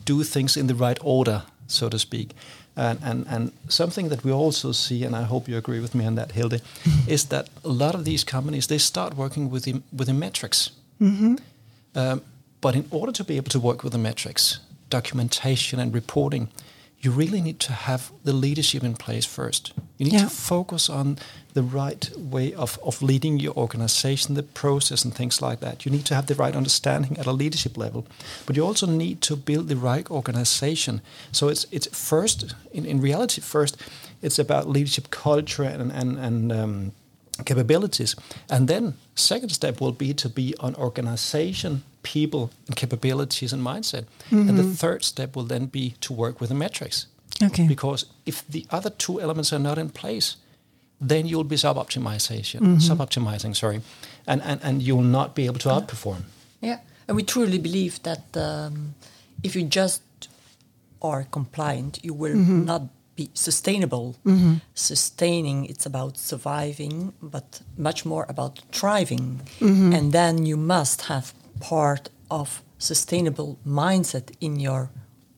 do 0.04 0.24
things 0.24 0.56
in 0.56 0.66
the 0.66 0.74
right 0.74 0.98
order, 1.02 1.42
so 1.66 1.88
to 1.88 1.98
speak. 1.98 2.34
And, 2.76 3.00
and, 3.02 3.26
and 3.28 3.52
something 3.68 4.08
that 4.08 4.24
we 4.24 4.32
also 4.32 4.72
see, 4.72 5.04
and 5.04 5.16
I 5.16 5.24
hope 5.24 5.48
you 5.48 5.56
agree 5.56 5.80
with 5.80 5.94
me 5.94 6.06
on 6.06 6.14
that, 6.14 6.32
Hilde, 6.32 6.62
is 7.08 7.26
that 7.26 7.48
a 7.64 7.68
lot 7.68 7.94
of 7.94 8.04
these 8.04 8.24
companies 8.24 8.66
they 8.66 8.78
start 8.78 9.14
working 9.14 9.50
with 9.50 9.64
the, 9.64 9.82
with 9.92 10.06
the 10.06 10.14
metrics. 10.14 10.70
Mm-hmm. 11.00 11.36
Um, 11.94 12.22
but 12.60 12.74
in 12.74 12.86
order 12.90 13.12
to 13.12 13.24
be 13.24 13.36
able 13.36 13.50
to 13.50 13.60
work 13.60 13.82
with 13.82 13.92
the 13.92 13.98
metrics, 13.98 14.60
documentation 14.90 15.80
and 15.80 15.92
reporting, 15.94 16.48
you 17.00 17.12
really 17.12 17.40
need 17.40 17.60
to 17.60 17.72
have 17.72 18.10
the 18.24 18.32
leadership 18.32 18.82
in 18.82 18.94
place 18.94 19.24
first. 19.24 19.72
You 19.98 20.06
need 20.06 20.14
yeah. 20.14 20.24
to 20.24 20.30
focus 20.30 20.90
on 20.90 21.18
the 21.54 21.62
right 21.62 22.10
way 22.16 22.52
of, 22.54 22.78
of 22.82 23.02
leading 23.02 23.38
your 23.38 23.54
organization, 23.54 24.34
the 24.34 24.42
process, 24.42 25.04
and 25.04 25.14
things 25.14 25.40
like 25.40 25.60
that. 25.60 25.84
You 25.84 25.92
need 25.92 26.06
to 26.06 26.14
have 26.14 26.26
the 26.26 26.34
right 26.34 26.56
understanding 26.56 27.18
at 27.18 27.26
a 27.26 27.32
leadership 27.32 27.76
level, 27.76 28.06
but 28.46 28.56
you 28.56 28.64
also 28.64 28.86
need 28.86 29.20
to 29.22 29.36
build 29.36 29.68
the 29.68 29.76
right 29.76 30.10
organization. 30.10 31.00
So 31.32 31.48
it's 31.48 31.66
it's 31.70 31.88
first 31.92 32.54
in, 32.72 32.84
in 32.84 33.00
reality 33.00 33.40
first, 33.40 33.76
it's 34.22 34.38
about 34.38 34.68
leadership 34.68 35.10
culture 35.10 35.64
and 35.64 35.92
and 35.92 36.18
and 36.18 36.52
um, 36.52 36.92
capabilities, 37.44 38.16
and 38.50 38.68
then 38.68 38.94
second 39.14 39.50
step 39.50 39.80
will 39.80 39.92
be 39.92 40.14
to 40.14 40.28
be 40.28 40.54
on 40.60 40.74
organization 40.74 41.82
people 42.02 42.50
and 42.66 42.76
capabilities 42.76 43.52
and 43.52 43.62
mindset. 43.62 44.04
Mm-hmm. 44.30 44.48
And 44.48 44.58
the 44.58 44.62
mm-hmm. 44.62 44.72
third 44.72 45.04
step 45.04 45.36
will 45.36 45.44
then 45.44 45.66
be 45.66 45.94
to 46.00 46.12
work 46.12 46.40
with 46.40 46.48
the 46.48 46.54
metrics. 46.54 47.06
Okay. 47.42 47.66
Because 47.66 48.06
if 48.24 48.46
the 48.48 48.66
other 48.70 48.90
two 48.90 49.20
elements 49.20 49.52
are 49.52 49.58
not 49.58 49.78
in 49.78 49.90
place, 49.90 50.36
then 51.00 51.26
you'll 51.26 51.44
be 51.44 51.56
sub-optimization, 51.56 52.60
mm-hmm. 52.60 52.78
sub-optimizing, 52.78 53.54
sorry, 53.54 53.80
and, 54.26 54.42
and, 54.42 54.60
and 54.62 54.82
you'll 54.82 55.02
not 55.02 55.34
be 55.34 55.46
able 55.46 55.58
to 55.60 55.68
outperform. 55.68 56.22
Yeah, 56.60 56.80
and 57.06 57.16
we 57.16 57.22
truly 57.22 57.58
believe 57.58 58.02
that 58.02 58.36
um, 58.36 58.94
if 59.42 59.54
you 59.54 59.62
just 59.62 60.02
are 61.00 61.24
compliant, 61.30 62.00
you 62.02 62.14
will 62.14 62.34
mm-hmm. 62.34 62.64
not 62.64 62.82
be 63.18 63.30
sustainable. 63.34 64.06
Mm-hmm. 64.24 64.54
Sustaining, 64.74 65.58
it's 65.72 65.86
about 65.92 66.16
surviving, 66.16 67.12
but 67.20 67.48
much 67.76 68.00
more 68.12 68.24
about 68.28 68.54
thriving. 68.78 69.26
Mm-hmm. 69.60 69.92
And 69.96 70.12
then 70.12 70.46
you 70.50 70.56
must 70.56 70.98
have 71.12 71.26
part 71.60 72.04
of 72.30 72.62
sustainable 72.78 73.58
mindset 73.66 74.26
in 74.40 74.60
your 74.60 74.90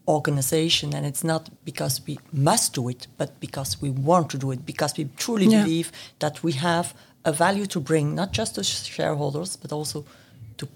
organization 0.07 0.95
and 0.95 1.07
it's 1.07 1.25
not 1.33 1.51
because 1.65 2.01
we 2.07 2.19
must 2.33 2.75
do 2.75 2.89
it 2.89 3.07
but 3.17 3.31
because 3.39 3.81
we 3.83 3.91
want 3.91 4.29
to 4.29 4.39
do 4.45 4.51
it 4.51 4.67
because 4.67 4.93
we 4.99 5.05
truly 5.17 5.47
yeah. 5.47 5.63
believe 5.63 5.93
that 6.19 6.43
we 6.43 6.53
have 6.53 6.87
a 7.25 7.33
value 7.33 7.67
to 7.67 7.79
bring 7.79 8.15
not 8.21 8.33
just 8.33 8.57
to 8.57 8.65
shareholders 8.65 9.57
but 9.63 9.71
also 9.73 10.05
to 10.59 10.67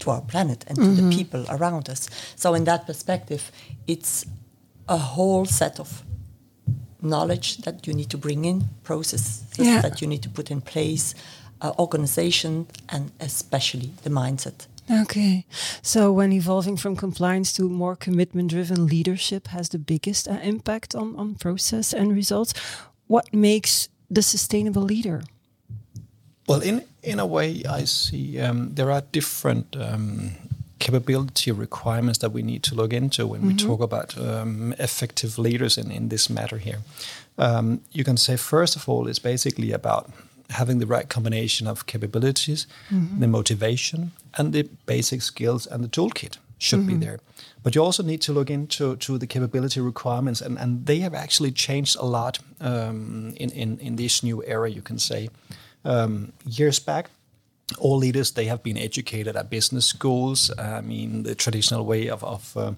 to 0.00 0.10
our 0.10 0.20
planet 0.32 0.64
and 0.68 0.76
mm-hmm. 0.76 0.90
to 0.90 0.96
the 0.96 1.02
mm-hmm. 1.02 1.18
people 1.18 1.42
around 1.56 1.88
us 1.88 2.10
so 2.36 2.52
in 2.54 2.64
that 2.64 2.84
perspective 2.86 3.42
it's 3.86 4.26
a 4.86 4.98
whole 4.98 5.46
set 5.46 5.80
of 5.80 6.04
knowledge 7.04 7.58
that 7.58 7.86
you 7.86 7.94
need 7.94 8.10
to 8.10 8.18
bring 8.18 8.44
in 8.44 8.64
processes 8.82 9.44
yeah. 9.58 9.80
that 9.80 10.00
you 10.00 10.08
need 10.08 10.22
to 10.22 10.28
put 10.28 10.50
in 10.50 10.60
place 10.60 11.14
uh, 11.60 11.72
organization 11.78 12.66
and 12.88 13.12
especially 13.20 13.90
the 14.02 14.10
mindset 14.10 14.66
Okay. 14.90 15.46
So 15.82 16.12
when 16.12 16.32
evolving 16.32 16.76
from 16.76 16.96
compliance 16.96 17.52
to 17.54 17.68
more 17.68 17.96
commitment 17.96 18.50
driven 18.50 18.86
leadership 18.86 19.48
has 19.48 19.70
the 19.70 19.78
biggest 19.78 20.28
uh, 20.28 20.38
impact 20.42 20.94
on, 20.94 21.16
on 21.16 21.36
process 21.36 21.92
and 21.94 22.14
results, 22.14 22.52
what 23.06 23.32
makes 23.32 23.88
the 24.10 24.22
sustainable 24.22 24.82
leader? 24.82 25.22
Well, 26.46 26.60
in, 26.60 26.84
in 27.02 27.18
a 27.18 27.26
way, 27.26 27.62
I 27.64 27.84
see 27.84 28.38
um, 28.40 28.74
there 28.74 28.90
are 28.90 29.00
different 29.00 29.74
um, 29.76 30.32
capability 30.84 31.50
requirements 31.52 32.18
that 32.18 32.32
we 32.32 32.42
need 32.42 32.62
to 32.62 32.74
look 32.74 32.92
into 32.92 33.26
when 33.26 33.40
mm-hmm. 33.40 33.56
we 33.56 33.66
talk 33.68 33.80
about 33.80 34.18
um, 34.18 34.74
effective 34.78 35.38
leaders 35.38 35.78
in, 35.78 35.90
in 35.90 36.08
this 36.08 36.28
matter 36.28 36.58
here. 36.58 36.80
Um, 37.38 37.80
you 37.92 38.04
can 38.04 38.16
say, 38.16 38.36
first 38.36 38.76
of 38.76 38.88
all, 38.88 39.08
it's 39.08 39.22
basically 39.22 39.72
about 39.72 40.10
having 40.50 40.80
the 40.80 40.86
right 40.86 41.08
combination 41.08 41.66
of 41.66 41.86
capabilities, 41.86 42.66
mm-hmm. 42.90 43.20
the 43.20 43.26
motivation, 43.26 44.10
and 44.34 44.52
the 44.52 44.68
basic 44.86 45.22
skills 45.22 45.66
and 45.66 45.82
the 45.82 45.88
toolkit 45.88 46.38
should 46.58 46.80
mm-hmm. 46.80 46.98
be 46.98 47.06
there. 47.06 47.18
But 47.62 47.74
you 47.74 47.84
also 47.84 48.02
need 48.02 48.20
to 48.22 48.32
look 48.32 48.50
into 48.50 48.96
to 48.96 49.18
the 49.18 49.26
capability 49.26 49.80
requirements, 49.80 50.42
and, 50.42 50.58
and 50.58 50.86
they 50.86 51.00
have 51.00 51.14
actually 51.14 51.52
changed 51.52 51.96
a 51.98 52.04
lot 52.04 52.38
um, 52.60 53.32
in, 53.36 53.50
in, 53.50 53.78
in 53.78 53.96
this 53.96 54.22
new 54.22 54.42
era, 54.46 54.68
you 54.70 54.82
can 54.82 54.98
say. 54.98 55.28
Um, 55.84 56.32
years 56.44 56.78
back, 56.80 57.10
all 57.78 57.98
leaders 57.98 58.32
they 58.32 58.46
have 58.46 58.62
been 58.62 58.78
educated 58.78 59.36
at 59.36 59.50
business 59.50 59.86
schools. 59.86 60.50
I 60.58 60.80
mean, 60.80 61.22
the 61.22 61.34
traditional 61.34 61.84
way 61.84 62.08
of 62.10 62.22
of, 62.22 62.56
uh, 62.56 62.72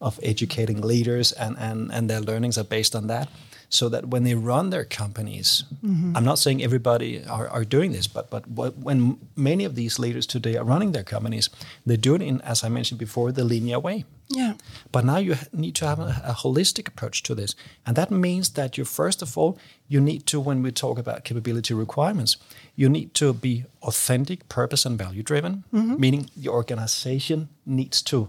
of 0.00 0.20
educating 0.22 0.80
leaders 0.80 1.32
and, 1.32 1.56
and 1.58 1.92
and 1.92 2.10
their 2.10 2.20
learnings 2.20 2.58
are 2.58 2.68
based 2.68 2.94
on 2.94 3.06
that. 3.06 3.28
So 3.68 3.88
that 3.88 4.06
when 4.06 4.24
they 4.24 4.34
run 4.34 4.70
their 4.70 4.84
companies, 4.84 5.64
mm-hmm. 5.84 6.16
I'm 6.16 6.24
not 6.24 6.38
saying 6.38 6.62
everybody 6.62 7.24
are, 7.26 7.48
are 7.48 7.64
doing 7.64 7.92
this, 7.92 8.06
but 8.06 8.30
but 8.30 8.48
when 8.78 9.18
many 9.34 9.64
of 9.64 9.74
these 9.74 9.98
leaders 9.98 10.26
today 10.26 10.56
are 10.56 10.64
running 10.64 10.92
their 10.92 11.04
companies, 11.04 11.50
they 11.84 11.96
do 11.96 12.14
it 12.14 12.22
in, 12.22 12.40
as 12.42 12.62
I 12.62 12.68
mentioned 12.68 13.00
before, 13.00 13.32
the 13.32 13.44
linear 13.44 13.80
way. 13.80 14.04
Yeah. 14.28 14.54
But 14.92 15.04
now 15.04 15.18
you 15.18 15.36
need 15.52 15.74
to 15.76 15.86
have 15.86 16.00
a, 16.00 16.22
a, 16.24 16.32
holistic 16.32 16.88
approach 16.88 17.22
to 17.24 17.34
this. 17.34 17.54
And 17.86 17.96
that 17.96 18.10
means 18.10 18.50
that 18.50 18.76
you, 18.76 18.84
first 18.84 19.22
of 19.22 19.38
all, 19.38 19.58
you 19.88 20.00
need 20.00 20.26
to, 20.26 20.40
when 20.40 20.62
we 20.62 20.72
talk 20.72 20.98
about 20.98 21.24
capability 21.24 21.74
requirements, 21.74 22.36
you 22.74 22.88
need 22.88 23.14
to 23.14 23.32
be 23.32 23.64
authentic, 23.82 24.48
purpose, 24.48 24.84
and 24.84 24.98
value 24.98 25.22
driven, 25.22 25.64
mm-hmm. 25.72 26.00
meaning 26.00 26.30
the 26.36 26.48
organization 26.48 27.48
needs 27.64 28.02
to 28.02 28.28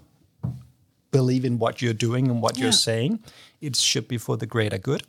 believe 1.12 1.46
in 1.46 1.58
what 1.58 1.82
you're 1.82 1.94
doing 1.94 2.30
and 2.30 2.42
what 2.42 2.58
yeah. 2.58 2.66
you're 2.66 2.72
saying. 2.72 3.20
It 3.60 3.76
should 3.76 4.08
be 4.08 4.18
for 4.18 4.38
the 4.38 4.46
greater 4.46 4.78
good. 4.78 5.04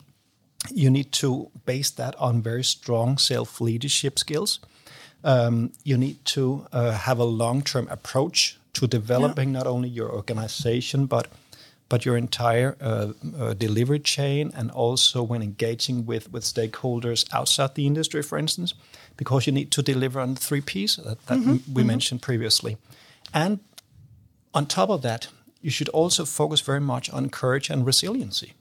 You 0.70 0.90
need 0.90 1.12
to 1.12 1.50
base 1.66 1.90
that 1.90 2.14
on 2.16 2.42
very 2.42 2.64
strong 2.64 3.18
self 3.18 3.60
leadership 3.60 4.18
skills. 4.18 4.60
Um, 5.24 5.72
you 5.84 5.96
need 5.96 6.24
to 6.26 6.66
uh, 6.72 6.92
have 6.92 7.18
a 7.18 7.24
long 7.24 7.62
term 7.62 7.88
approach 7.88 8.58
to 8.74 8.86
developing 8.86 9.48
yeah. 9.48 9.58
not 9.58 9.66
only 9.66 9.88
your 9.88 10.10
organization 10.10 11.06
but 11.06 11.28
but 11.88 12.04
your 12.04 12.16
entire 12.16 12.76
uh, 12.80 13.12
uh, 13.38 13.54
delivery 13.54 13.98
chain 13.98 14.52
and 14.54 14.70
also 14.70 15.22
when 15.22 15.42
engaging 15.42 16.04
with, 16.04 16.30
with 16.30 16.44
stakeholders 16.44 17.26
outside 17.32 17.74
the 17.74 17.86
industry, 17.86 18.22
for 18.22 18.36
instance, 18.36 18.74
because 19.16 19.46
you 19.46 19.52
need 19.52 19.70
to 19.70 19.82
deliver 19.82 20.20
on 20.20 20.34
the 20.34 20.40
three 20.40 20.60
Ps 20.60 20.96
that, 20.96 21.26
that 21.26 21.38
mm-hmm. 21.38 21.52
we 21.52 21.58
mm-hmm. 21.58 21.86
mentioned 21.86 22.22
previously. 22.22 22.76
And 23.32 23.60
on 24.52 24.66
top 24.66 24.90
of 24.90 25.00
that, 25.02 25.28
you 25.62 25.70
should 25.70 25.88
also 25.88 26.24
focus 26.24 26.60
very 26.60 26.80
much 26.80 27.10
on 27.10 27.30
courage 27.30 27.70
and 27.70 27.86
resiliency 27.86 28.52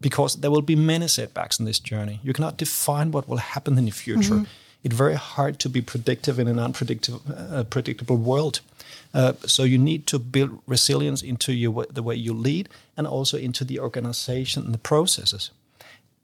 because 0.00 0.40
there 0.40 0.50
will 0.50 0.62
be 0.62 0.76
many 0.76 1.08
setbacks 1.08 1.58
in 1.60 1.66
this 1.66 1.80
journey. 1.80 2.20
You 2.22 2.32
cannot 2.32 2.56
define 2.56 3.10
what 3.10 3.28
will 3.28 3.38
happen 3.38 3.78
in 3.78 3.84
the 3.84 3.90
future. 3.90 4.34
Mm-hmm. 4.34 4.44
It's 4.82 4.94
very 4.94 5.14
hard 5.14 5.58
to 5.58 5.68
be 5.68 5.82
predictive 5.82 6.38
in 6.38 6.48
an 6.48 6.58
unpredictable 6.58 7.22
uh, 7.28 7.64
predictable 7.64 8.16
world. 8.16 8.60
Uh, 9.12 9.32
so 9.46 9.64
you 9.64 9.78
need 9.78 10.06
to 10.06 10.18
build 10.18 10.50
resilience 10.66 11.22
into 11.22 11.52
your, 11.52 11.86
the 11.92 12.02
way 12.02 12.14
you 12.14 12.32
lead 12.32 12.68
and 12.96 13.06
also 13.06 13.36
into 13.36 13.64
the 13.64 13.78
organization 13.78 14.64
and 14.64 14.72
the 14.72 14.78
processes. 14.78 15.50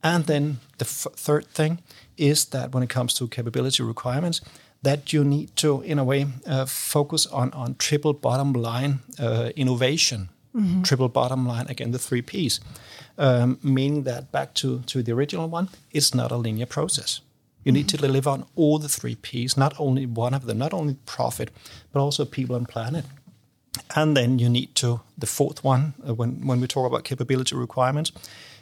And 0.02 0.24
then 0.24 0.58
the 0.78 0.84
f- 0.84 1.06
third 1.16 1.46
thing 1.46 1.80
is 2.16 2.46
that 2.46 2.72
when 2.72 2.82
it 2.82 2.88
comes 2.88 3.14
to 3.14 3.28
capability 3.28 3.82
requirements, 3.82 4.40
that 4.82 5.12
you 5.12 5.24
need 5.24 5.54
to, 5.56 5.82
in 5.82 5.98
a 5.98 6.04
way, 6.04 6.26
uh, 6.46 6.64
focus 6.66 7.26
on, 7.26 7.52
on 7.52 7.74
triple 7.74 8.12
bottom 8.12 8.52
line 8.52 9.00
uh, 9.18 9.50
innovation. 9.56 10.28
Mm-hmm. 10.56 10.82
Triple 10.82 11.08
bottom 11.08 11.46
line, 11.46 11.66
again, 11.68 11.90
the 11.90 11.98
three 11.98 12.22
Ps, 12.22 12.60
um, 13.18 13.58
meaning 13.62 14.04
that 14.04 14.32
back 14.32 14.54
to, 14.54 14.80
to 14.86 15.02
the 15.02 15.12
original 15.12 15.48
one, 15.48 15.68
it's 15.92 16.14
not 16.14 16.32
a 16.32 16.36
linear 16.36 16.66
process. 16.66 17.20
You 17.62 17.72
need 17.72 17.88
to 17.88 17.96
deliver 17.96 18.30
on 18.30 18.46
all 18.54 18.78
the 18.78 18.88
three 18.88 19.16
Ps, 19.16 19.56
not 19.56 19.74
only 19.78 20.06
one 20.06 20.34
of 20.34 20.46
them, 20.46 20.58
not 20.58 20.72
only 20.72 20.94
profit, 21.04 21.50
but 21.92 22.00
also 22.00 22.24
people 22.24 22.54
and 22.54 22.68
planet. 22.68 23.04
And 23.94 24.16
then 24.16 24.38
you 24.38 24.48
need 24.48 24.74
to, 24.76 25.00
the 25.18 25.26
fourth 25.26 25.64
one, 25.64 25.94
uh, 26.08 26.14
when, 26.14 26.46
when 26.46 26.60
we 26.60 26.68
talk 26.68 26.86
about 26.86 27.04
capability 27.04 27.56
requirements, 27.56 28.12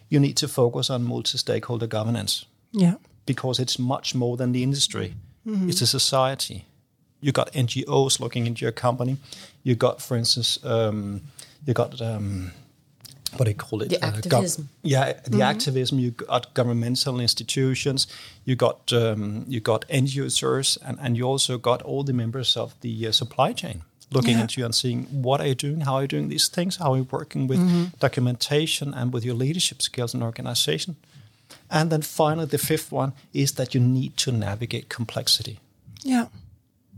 you 0.09 0.19
need 0.19 0.37
to 0.39 0.49
focus 0.49 0.91
on 0.91 1.05
multi 1.05 1.39
stakeholder 1.39 1.87
governance. 1.87 2.47
Yeah. 2.73 2.95
Because 3.27 3.61
it's 3.61 3.79
much 3.79 4.15
more 4.15 4.37
than 4.37 4.53
the 4.53 4.63
industry, 4.63 5.15
mm-hmm. 5.47 5.69
it's 5.69 5.83
a 5.83 5.87
society. 5.87 6.65
You 7.21 7.31
got 7.33 7.53
NGOs 7.53 8.21
looking 8.21 8.47
into 8.47 8.65
your 8.65 8.73
company. 8.73 9.19
You 9.63 9.75
got, 9.75 10.03
for 10.03 10.17
instance, 10.17 10.59
um, 10.65 11.23
you 11.67 11.75
got 11.75 12.01
um, 12.01 12.53
what 13.37 13.45
do 13.45 13.51
you 13.51 13.57
call 13.57 13.83
it? 13.83 13.89
The 13.89 14.03
uh, 14.03 14.09
activism. 14.09 14.69
yeah, 14.83 15.13
the 15.13 15.31
mm-hmm. 15.31 15.43
activism. 15.43 15.99
You 15.99 16.13
got 16.13 16.55
governmental 16.55 17.21
institutions. 17.21 18.07
You 18.45 18.57
got 18.57 18.93
um, 18.93 19.45
you 19.49 19.61
got 19.61 19.85
end 19.89 20.15
users, 20.15 20.79
and, 20.85 20.99
and 21.01 21.17
you 21.17 21.25
also 21.25 21.59
got 21.59 21.83
all 21.83 22.05
the 22.05 22.13
members 22.13 22.57
of 22.57 22.75
the 22.81 23.09
uh, 23.09 23.13
supply 23.13 23.53
chain 23.53 23.83
looking 24.11 24.37
yeah. 24.37 24.43
into 24.43 24.61
you 24.61 24.65
and 24.65 24.75
seeing 24.75 25.05
what 25.23 25.41
are 25.41 25.47
you 25.47 25.55
doing, 25.55 25.81
how 25.81 25.95
are 25.95 26.03
you 26.03 26.09
doing 26.09 26.29
these 26.29 26.49
things, 26.49 26.77
how 26.77 26.93
are 26.93 26.99
you 26.99 27.09
working 27.11 27.49
with 27.49 27.59
mm-hmm. 27.59 27.85
documentation 27.99 28.95
and 28.95 29.13
with 29.13 29.25
your 29.25 29.35
leadership 29.35 29.83
skills 29.83 30.15
and 30.15 30.23
organization. 30.23 30.97
And 31.71 31.91
then 31.91 32.03
finally, 32.03 32.47
the 32.47 32.59
fifth 32.59 32.93
one 32.93 33.13
is 33.33 33.53
that 33.53 33.75
you 33.75 33.81
need 33.81 34.17
to 34.19 34.33
navigate 34.33 34.89
complexity. 34.89 35.59
Yeah. 36.03 36.27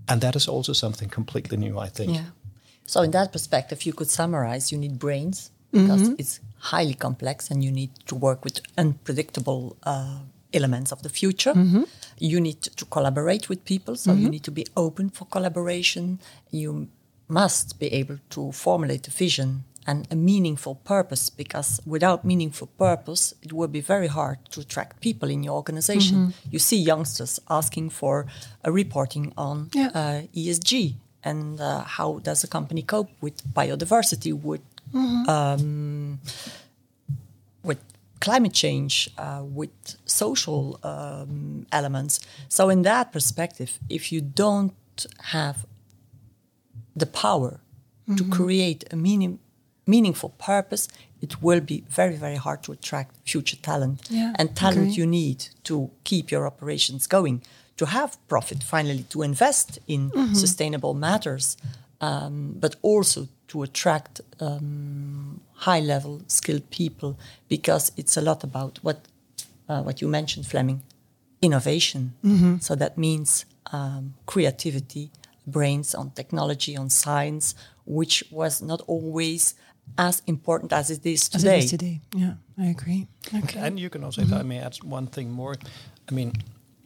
And 0.08 0.20
that 0.20 0.36
is 0.36 0.48
also 0.48 0.72
something 0.72 1.08
completely 1.08 1.56
new, 1.56 1.78
I 1.78 1.88
think. 1.88 2.14
Yeah. 2.14 2.24
So, 2.86 3.02
in 3.02 3.10
that 3.10 3.32
perspective, 3.32 3.82
you 3.82 3.92
could 3.92 4.10
summarize 4.10 4.72
you 4.72 4.78
need 4.78 4.98
brains, 4.98 5.50
because 5.72 6.02
mm-hmm. 6.02 6.14
it's 6.18 6.40
highly 6.58 6.94
complex 6.94 7.50
and 7.50 7.62
you 7.62 7.70
need 7.70 7.90
to 8.06 8.14
work 8.14 8.44
with 8.44 8.60
unpredictable 8.78 9.76
uh, 9.82 10.18
elements 10.52 10.92
of 10.92 11.02
the 11.02 11.08
future. 11.08 11.52
Mm-hmm. 11.52 11.82
You 12.18 12.40
need 12.40 12.62
to, 12.62 12.84
collaborate 12.86 13.48
with 13.48 13.64
people, 13.64 13.96
so 13.96 14.10
mm-hmm. 14.10 14.22
you 14.22 14.30
need 14.30 14.44
to 14.44 14.50
be 14.50 14.66
open 14.76 15.10
for 15.10 15.26
collaboration. 15.26 16.18
You 16.50 16.88
must 17.28 17.78
be 17.78 17.92
able 17.92 18.18
to 18.30 18.52
formulate 18.52 19.08
a 19.08 19.10
vision 19.10 19.64
and 19.88 20.08
a 20.10 20.16
meaningful 20.16 20.76
purpose 20.76 21.30
because 21.30 21.80
without 21.86 22.24
meaningful 22.24 22.68
purpose 22.78 23.34
it 23.42 23.52
will 23.52 23.68
be 23.68 23.80
very 23.80 24.08
hard 24.08 24.38
to 24.50 24.60
attract 24.60 25.00
people 25.00 25.30
in 25.30 25.44
your 25.44 25.54
organization 25.54 26.16
mm-hmm. 26.16 26.48
you 26.50 26.58
see 26.58 26.76
youngsters 26.76 27.38
asking 27.48 27.88
for 27.88 28.26
a 28.64 28.72
reporting 28.72 29.32
on 29.36 29.70
yeah. 29.72 29.90
uh, 29.94 30.22
esg 30.34 30.96
and 31.26 31.60
uh, 31.60 31.82
how 31.96 32.08
does 32.28 32.44
a 32.44 32.50
company 32.56 32.82
cope 32.82 33.10
with 33.20 33.36
biodiversity 33.58 34.32
with 34.32 34.64
mm-hmm. 34.94 35.28
um, 35.28 36.20
with 37.62 37.80
climate 38.20 38.52
change, 38.52 39.10
uh, 39.18 39.42
with 39.44 39.76
social 40.04 40.78
um, 40.82 41.66
elements. 41.72 42.20
So, 42.48 42.68
in 42.68 42.82
that 42.82 43.12
perspective, 43.12 43.78
if 43.88 44.12
you 44.12 44.20
don't 44.20 44.74
have 45.36 45.66
the 46.94 47.06
power 47.06 47.60
mm-hmm. 48.08 48.16
to 48.16 48.24
create 48.36 48.84
a 48.92 48.96
meaning, 48.96 49.38
meaningful 49.86 50.30
purpose, 50.38 50.88
it 51.20 51.42
will 51.42 51.60
be 51.60 51.84
very, 51.88 52.16
very 52.16 52.36
hard 52.36 52.62
to 52.64 52.72
attract 52.72 53.16
future 53.28 53.56
talent. 53.56 54.02
Yeah, 54.10 54.32
and 54.38 54.56
talent 54.56 54.96
you 54.96 55.06
need 55.06 55.48
to 55.64 55.90
keep 56.04 56.30
your 56.30 56.46
operations 56.46 57.06
going, 57.06 57.42
to 57.76 57.86
have 57.86 58.16
profit, 58.28 58.62
finally, 58.62 59.04
to 59.10 59.22
invest 59.22 59.78
in 59.86 60.10
mm-hmm. 60.10 60.34
sustainable 60.34 60.94
matters, 60.94 61.56
um, 62.00 62.54
but 62.58 62.76
also 62.82 63.28
to 63.48 63.62
attract 63.62 64.20
um, 64.40 65.40
high 65.54 65.80
level 65.80 66.22
skilled 66.26 66.68
people 66.70 67.18
because 67.48 67.92
it's 67.96 68.16
a 68.16 68.20
lot 68.20 68.44
about 68.44 68.78
what 68.82 69.06
uh, 69.68 69.82
what 69.82 70.00
you 70.00 70.08
mentioned 70.08 70.46
Fleming 70.46 70.82
innovation 71.42 72.14
mm-hmm. 72.24 72.56
so 72.58 72.74
that 72.74 72.96
means 72.96 73.44
um, 73.72 74.14
creativity 74.26 75.10
brains 75.46 75.94
on 75.94 76.10
technology 76.10 76.76
on 76.76 76.88
science 76.90 77.54
which 77.84 78.24
was 78.30 78.62
not 78.62 78.80
always 78.86 79.54
as 79.98 80.22
important 80.26 80.72
as 80.72 80.90
it 80.90 81.06
is 81.06 81.28
today. 81.28 81.58
As 81.58 81.64
it 81.64 81.64
is 81.64 81.70
today. 81.70 82.00
Yeah, 82.14 82.34
I 82.58 82.66
agree. 82.66 83.06
Okay. 83.32 83.60
And 83.60 83.78
you 83.78 83.88
can 83.88 84.02
also, 84.04 84.22
mm-hmm. 84.22 84.32
if 84.32 84.40
I 84.40 84.42
may 84.42 84.58
add 84.58 84.76
one 84.82 85.06
thing 85.06 85.30
more, 85.30 85.54
I 86.08 86.12
mean, 86.12 86.32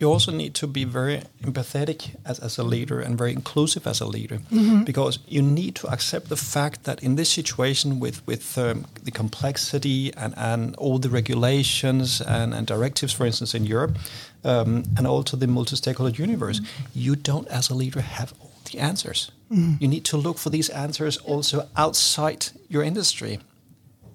you 0.00 0.10
also 0.10 0.32
need 0.32 0.54
to 0.54 0.66
be 0.66 0.84
very 0.84 1.22
empathetic 1.42 2.16
as, 2.24 2.38
as 2.38 2.58
a 2.58 2.62
leader 2.64 3.00
and 3.00 3.18
very 3.18 3.32
inclusive 3.32 3.86
as 3.86 4.00
a 4.00 4.06
leader 4.06 4.38
mm-hmm. 4.50 4.82
because 4.84 5.18
you 5.28 5.42
need 5.42 5.74
to 5.74 5.86
accept 5.88 6.30
the 6.30 6.36
fact 6.36 6.84
that 6.84 7.02
in 7.02 7.16
this 7.16 7.28
situation 7.28 8.00
with, 8.00 8.26
with 8.26 8.56
um, 8.56 8.86
the 9.04 9.10
complexity 9.10 10.10
and, 10.16 10.32
and 10.38 10.74
all 10.76 10.98
the 10.98 11.10
regulations 11.10 12.22
and, 12.22 12.54
and 12.54 12.66
directives, 12.66 13.12
for 13.12 13.26
instance, 13.26 13.54
in 13.54 13.66
Europe, 13.66 13.98
um, 14.42 14.84
and 14.96 15.06
also 15.06 15.36
the 15.36 15.46
multi 15.46 15.76
stakeholder 15.76 16.14
universe, 16.16 16.60
mm-hmm. 16.60 16.84
you 16.94 17.14
don't, 17.14 17.46
as 17.48 17.68
a 17.68 17.74
leader, 17.74 18.00
have 18.00 18.32
all 18.40 18.52
the 18.72 18.78
answers. 18.78 19.30
Mm-hmm. 19.52 19.74
You 19.80 19.88
need 19.88 20.04
to 20.06 20.16
look 20.16 20.38
for 20.38 20.48
these 20.48 20.70
answers 20.70 21.18
also 21.18 21.68
outside 21.76 22.46
your 22.68 22.82
industry. 22.82 23.38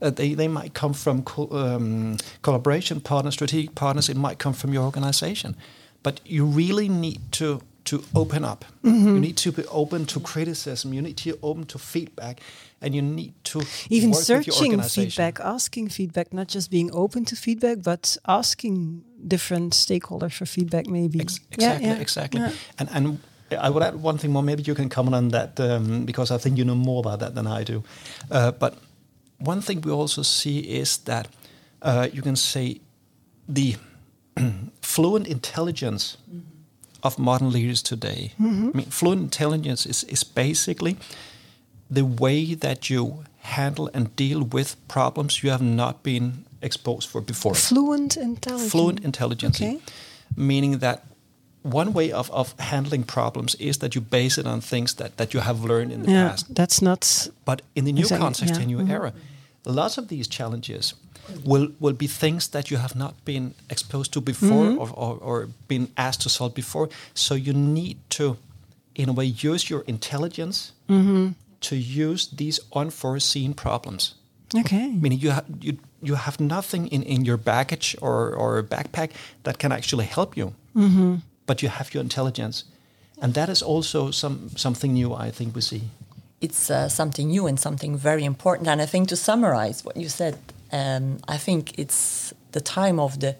Uh, 0.01 0.09
they, 0.09 0.33
they 0.33 0.47
might 0.47 0.73
come 0.73 0.93
from 0.93 1.23
co- 1.23 1.49
um, 1.51 2.17
collaboration 2.41 3.01
partners, 3.01 3.33
strategic 3.33 3.75
partners. 3.75 4.09
It 4.09 4.17
might 4.17 4.39
come 4.39 4.53
from 4.53 4.73
your 4.73 4.83
organization, 4.83 5.55
but 6.03 6.19
you 6.25 6.45
really 6.45 6.89
need 6.89 7.19
to 7.33 7.61
to 7.85 8.03
open 8.15 8.43
up. 8.43 8.65
Mm-hmm. 8.83 9.07
You 9.07 9.19
need 9.19 9.37
to 9.37 9.51
be 9.51 9.63
open 9.67 10.05
to 10.07 10.19
criticism. 10.19 10.93
You 10.93 11.01
need 11.01 11.17
to 11.17 11.33
be 11.33 11.39
open 11.41 11.65
to 11.65 11.77
feedback, 11.77 12.41
and 12.81 12.95
you 12.95 13.01
need 13.01 13.33
to 13.45 13.61
even 13.89 14.13
searching 14.13 14.81
feedback, 14.81 15.39
asking 15.39 15.89
feedback, 15.89 16.33
not 16.33 16.47
just 16.47 16.71
being 16.71 16.89
open 16.93 17.25
to 17.25 17.35
feedback, 17.35 17.83
but 17.83 18.17
asking 18.27 19.03
different 19.27 19.73
stakeholders 19.73 20.33
for 20.33 20.45
feedback. 20.45 20.87
Maybe 20.87 21.19
Ex- 21.21 21.39
exactly, 21.51 21.87
yeah, 21.87 21.93
yeah. 21.93 22.01
exactly. 22.01 22.41
Yeah. 22.41 22.51
And 22.79 22.89
and 22.91 23.19
I 23.51 23.69
would 23.69 23.83
add 23.83 23.95
one 24.01 24.17
thing 24.17 24.31
more. 24.31 24.43
Maybe 24.43 24.63
you 24.63 24.75
can 24.75 24.89
comment 24.89 25.15
on 25.15 25.29
that 25.29 25.59
um, 25.59 26.05
because 26.05 26.31
I 26.31 26.37
think 26.37 26.57
you 26.57 26.65
know 26.65 26.75
more 26.75 26.99
about 26.99 27.19
that 27.19 27.35
than 27.35 27.47
I 27.47 27.63
do. 27.63 27.83
Uh, 28.31 28.51
but 28.51 28.77
one 29.37 29.61
thing 29.61 29.81
we 29.81 29.91
also 29.91 30.23
see 30.23 30.59
is 30.59 30.97
that 30.97 31.27
uh, 31.81 32.07
you 32.13 32.21
can 32.21 32.35
say 32.35 32.79
the 33.47 33.75
fluent 34.81 35.27
intelligence 35.27 36.17
mm-hmm. 36.29 36.39
of 37.03 37.19
modern 37.19 37.51
leaders 37.51 37.81
today. 37.81 38.31
I 38.39 38.43
mean, 38.43 38.85
fluent 38.89 39.21
intelligence 39.21 39.85
is, 39.85 40.03
is 40.03 40.23
basically 40.23 40.97
the 41.89 42.03
way 42.05 42.55
that 42.55 42.89
you 42.89 43.25
handle 43.39 43.89
and 43.93 44.15
deal 44.15 44.43
with 44.43 44.75
problems 44.87 45.43
you 45.43 45.51
have 45.51 45.61
not 45.61 46.01
been 46.03 46.45
exposed 46.61 47.09
for 47.09 47.21
before. 47.21 47.53
Fluent 47.53 48.17
intelligence. 48.17 48.71
Fluent 48.71 48.99
intelligence, 49.03 49.61
Okay. 49.61 49.79
meaning 50.35 50.79
that 50.79 51.05
one 51.73 51.91
way 51.93 52.11
of, 52.11 52.29
of 52.31 52.53
handling 52.59 53.03
problems 53.05 53.55
is 53.55 53.77
that 53.77 53.93
you 53.95 54.01
base 54.09 54.41
it 54.41 54.45
on 54.47 54.61
things 54.61 54.93
that, 54.95 55.17
that 55.17 55.33
you 55.33 55.41
have 55.41 55.59
learned 55.63 55.91
in 55.91 56.03
the 56.03 56.11
Yeah, 56.11 56.29
past. 56.29 56.45
that's 56.55 56.81
not. 56.81 57.29
But 57.45 57.61
in 57.73 57.85
the 57.85 57.91
new 57.91 58.01
Exactly, 58.01 58.23
context, 58.25 58.55
yeah. 58.55 58.61
in 58.63 58.67
new 58.67 58.77
Mhm. 58.85 58.89
era, 58.91 59.11
lots 59.65 59.97
of 59.97 60.07
these 60.07 60.27
challenges 60.29 60.93
will 61.43 61.67
will 61.79 61.95
be 61.97 62.07
things 62.07 62.47
that 62.49 62.69
you 62.69 62.77
have 62.79 62.95
not 62.95 63.13
been 63.25 63.53
exposed 63.69 64.11
to 64.11 64.21
before 64.21 64.65
Mm-hmm. 64.69 64.79
or, 64.81 64.89
or, 64.95 65.17
or 65.21 65.47
been 65.67 65.87
asked 65.95 66.21
to 66.21 66.29
solve 66.29 66.53
before. 66.53 66.89
So 67.13 67.35
you 67.35 67.53
need 67.53 67.95
to, 68.09 68.37
in 68.93 69.09
a 69.09 69.13
way, 69.13 69.25
use 69.25 69.73
your 69.73 69.83
intelligence 69.87 70.71
Mm-hmm. 70.87 71.27
to 71.61 71.75
use 71.75 72.29
these 72.37 72.61
unforeseen 72.73 73.53
problems. 73.53 74.15
Okay. 74.55 74.87
Meaning 75.01 75.19
you 75.23 75.31
ha- 75.31 75.45
you 75.61 75.77
you 76.03 76.15
have 76.15 76.37
nothing 76.39 76.87
in, 76.91 77.03
in 77.03 77.25
your 77.25 77.37
baggage 77.37 77.95
or, 78.01 78.35
or 78.35 78.63
backpack 78.63 79.09
that 79.43 79.57
can 79.57 79.71
actually 79.71 80.05
help 80.05 80.37
you, 80.37 80.53
Mm-hmm. 80.75 81.15
But 81.45 81.61
you 81.61 81.69
have 81.69 81.93
your 81.93 82.03
intelligence, 82.03 82.63
and 83.21 83.33
that 83.33 83.49
is 83.49 83.61
also 83.63 84.11
some 84.11 84.49
something 84.55 84.93
new. 84.93 85.13
I 85.27 85.31
think 85.31 85.55
we 85.55 85.61
see. 85.61 85.81
it's 86.41 86.69
uh, 86.69 86.87
something 86.89 87.29
new 87.29 87.47
and 87.47 87.59
something 87.59 87.97
very 87.97 88.23
important. 88.23 88.67
And 88.69 88.81
I 88.81 88.85
think 88.87 89.07
to 89.09 89.15
summarize 89.15 89.83
what 89.85 89.95
you 89.97 90.09
said, 90.09 90.33
um, 90.71 91.17
I 91.35 91.37
think 91.39 91.71
it's 91.79 92.33
the 92.51 92.61
time 92.61 92.99
of 93.01 93.19
the 93.19 93.35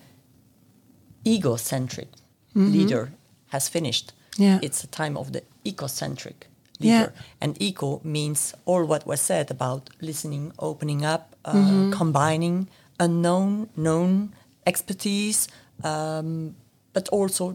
egocentric 1.26 2.08
leader 2.56 3.12
has 3.48 3.70
finished. 3.70 4.14
Yeah. 4.38 4.60
It's 4.62 4.82
the 4.82 4.88
time 4.88 5.18
of 5.18 5.32
the 5.32 5.42
ecocentric 5.66 6.48
Yeah. 6.80 7.00
leader. 7.00 7.14
And 7.42 7.62
eco 7.62 8.00
means 8.04 8.54
all 8.66 8.86
what 8.86 9.06
was 9.06 9.20
said 9.22 9.52
about 9.52 9.90
listening, 10.02 10.52
opening 10.58 11.06
up, 11.06 11.36
uh, 11.46 11.90
combining 11.92 12.68
unknown, 13.00 13.68
known 13.76 14.34
expertise, 14.66 15.48
um, 15.84 16.56
but 16.94 17.10
also 17.10 17.54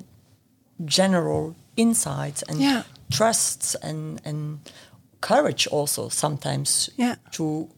general 0.85 1.55
insights 1.77 2.43
and 2.49 2.59
Yeah. 2.61 2.83
trusts 3.11 3.75
and, 3.83 4.21
and 4.25 4.59
courage 5.21 5.67
also 5.67 6.09
sometimes 6.09 6.91
Yeah. 6.97 7.17
to 7.33 7.69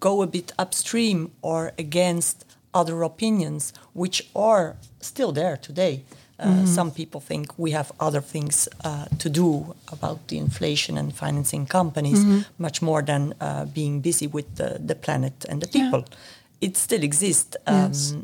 go 0.00 0.22
a 0.22 0.26
bit 0.26 0.52
upstream 0.58 1.30
or 1.42 1.72
against 1.78 2.44
other 2.72 3.02
opinions 3.02 3.72
which 3.94 4.28
are 4.34 4.76
still 5.00 5.32
there 5.32 5.56
today. 5.56 6.02
Uh, 6.38 6.64
Some 6.66 6.90
people 6.90 7.20
think 7.20 7.52
we 7.56 7.70
have 7.70 7.92
other 8.00 8.20
things 8.20 8.68
uh, 8.84 9.04
to 9.18 9.30
do 9.30 9.74
about 9.92 10.26
the 10.28 10.36
inflation 10.36 10.98
and 10.98 11.14
financing 11.14 11.64
companies 11.66 12.26
much 12.58 12.82
more 12.82 13.02
than 13.02 13.34
uh, 13.40 13.64
being 13.66 14.00
busy 14.00 14.26
with 14.26 14.56
the, 14.56 14.80
the 14.84 14.94
planet 14.96 15.44
and 15.48 15.62
the 15.62 15.68
Yeah. 15.78 15.84
people. 15.90 16.04
It 16.60 16.76
still 16.76 17.02
exists, 17.04 17.56
um, 17.66 17.76
Yes. 17.76 18.14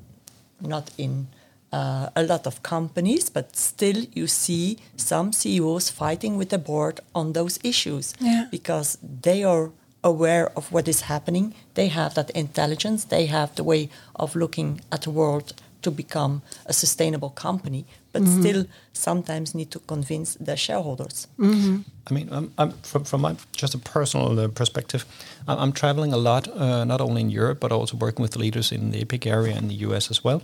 not 0.60 0.90
in 0.98 1.28
uh, 1.72 2.08
a 2.16 2.22
lot 2.22 2.46
of 2.46 2.62
companies, 2.62 3.30
but 3.30 3.56
still 3.56 4.04
you 4.12 4.26
see 4.26 4.76
some 4.96 5.32
CEOs 5.32 5.90
fighting 5.90 6.36
with 6.38 6.48
the 6.48 6.58
board 6.58 7.00
on 7.14 7.32
those 7.32 7.58
issues 7.62 8.14
Yeah. 8.20 8.46
because 8.50 8.98
they 9.22 9.44
are 9.44 9.70
aware 10.02 10.50
of 10.56 10.72
what 10.72 10.88
is 10.88 11.02
happening. 11.02 11.54
They 11.74 11.88
have 11.88 12.14
that 12.14 12.30
intelligence. 12.30 13.04
They 13.08 13.26
have 13.26 13.48
the 13.54 13.62
way 13.64 13.88
of 14.14 14.34
looking 14.34 14.80
at 14.90 15.02
the 15.02 15.10
world 15.10 15.52
to 15.82 15.90
become 15.90 16.40
a 16.66 16.72
sustainable 16.72 17.30
company, 17.30 17.84
but 18.12 18.22
still 18.26 18.64
sometimes 18.92 19.54
need 19.54 19.70
to 19.70 19.78
convince 19.86 20.34
their 20.44 20.56
shareholders. 20.56 21.26
I 21.38 22.14
mean, 22.14 22.28
I'm, 22.30 22.50
I'm 22.58 22.72
from 22.82 23.04
from 23.04 23.20
my 23.22 23.34
just 23.62 23.74
a 23.74 23.78
personal 23.78 24.38
uh, 24.40 24.48
perspective. 24.48 25.04
I'm, 25.48 25.58
I'm 25.58 25.72
traveling 25.72 26.12
a 26.12 26.16
lot, 26.18 26.48
uh, 26.48 26.84
not 26.84 27.00
only 27.00 27.20
in 27.20 27.30
Europe 27.30 27.60
but 27.60 27.72
also 27.72 27.96
working 27.96 28.22
with 28.22 28.36
leaders 28.36 28.72
in 28.72 28.90
the 28.90 29.04
APAC 29.04 29.26
area 29.26 29.56
and 29.56 29.70
the 29.70 29.86
US 29.88 30.10
as 30.10 30.24
well. 30.24 30.40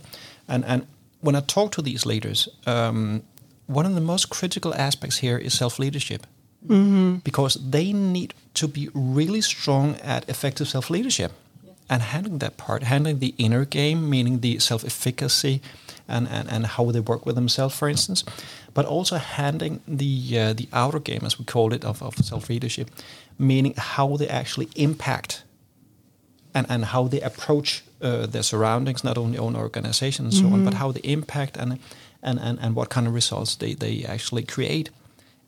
And 0.47 0.65
and 0.65 0.81
when 1.27 1.35
I 1.35 1.41
talk 1.41 1.73
to 1.73 1.81
these 1.81 2.05
leaders, 2.05 2.47
um, 2.65 3.21
one 3.65 3.85
of 3.85 3.93
the 3.95 4.05
most 4.13 4.29
critical 4.29 4.73
aspects 4.73 5.17
here 5.17 5.37
is 5.37 5.53
self 5.53 5.77
leadership, 5.77 6.25
because 7.29 7.55
they 7.55 7.91
need 7.91 8.33
to 8.53 8.65
be 8.69 8.87
really 8.93 9.41
strong 9.41 9.95
at 10.13 10.21
effective 10.29 10.69
self 10.69 10.89
leadership 10.89 11.33
and 11.89 12.01
handling 12.01 12.37
that 12.39 12.55
part, 12.55 12.83
handling 12.83 13.19
the 13.19 13.33
inner 13.37 13.65
game, 13.65 14.09
meaning 14.09 14.39
the 14.39 14.59
self 14.59 14.85
efficacy 14.85 15.61
and, 16.07 16.29
and, 16.29 16.49
and 16.49 16.65
how 16.65 16.91
they 16.91 17.01
work 17.01 17.25
with 17.25 17.35
themselves, 17.35 17.75
for 17.77 17.89
instance, 17.89 18.23
but 18.73 18.85
also 18.85 19.17
handling 19.17 19.81
the 19.85 20.39
uh, 20.39 20.53
the 20.53 20.69
outer 20.71 21.01
game, 21.09 21.23
as 21.25 21.37
we 21.37 21.43
call 21.43 21.73
it, 21.73 21.83
of, 21.83 22.01
of 22.01 22.15
self 22.23 22.49
leadership, 22.49 22.89
meaning 23.37 23.73
how 23.77 24.15
they 24.15 24.29
actually 24.29 24.69
impact 24.75 25.43
and, 26.53 26.65
and 26.69 26.85
how 26.85 27.03
they 27.09 27.19
approach 27.19 27.83
uh, 28.01 28.25
their 28.27 28.43
surroundings, 28.43 29.03
not 29.03 29.17
only 29.17 29.37
own 29.37 29.55
organization 29.55 30.25
and 30.25 30.33
so 30.33 30.45
on, 30.47 30.63
but 30.63 30.73
how 30.73 30.91
they 30.91 31.01
impact 31.03 31.57
and, 31.57 31.79
and, 32.21 32.39
and, 32.39 32.59
and 32.59 32.75
what 32.75 32.89
kind 32.89 33.07
of 33.07 33.13
results 33.13 33.55
they, 33.55 33.75
they 33.75 34.05
actually 34.05 34.43
create. 34.43 34.89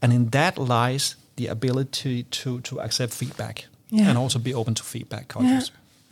And 0.02 0.14
in 0.14 0.30
that 0.30 0.58
lies 0.58 1.16
the 1.36 1.48
ability 1.48 2.24
to, 2.24 2.60
to 2.62 2.80
accept 2.80 3.14
feedback 3.14 3.66
Yeah. 3.90 4.10
and 4.10 4.18
also 4.18 4.40
be 4.40 4.54
open 4.54 4.74
to 4.76 4.84
feedback 4.84 5.34
Yeah. 5.40 5.62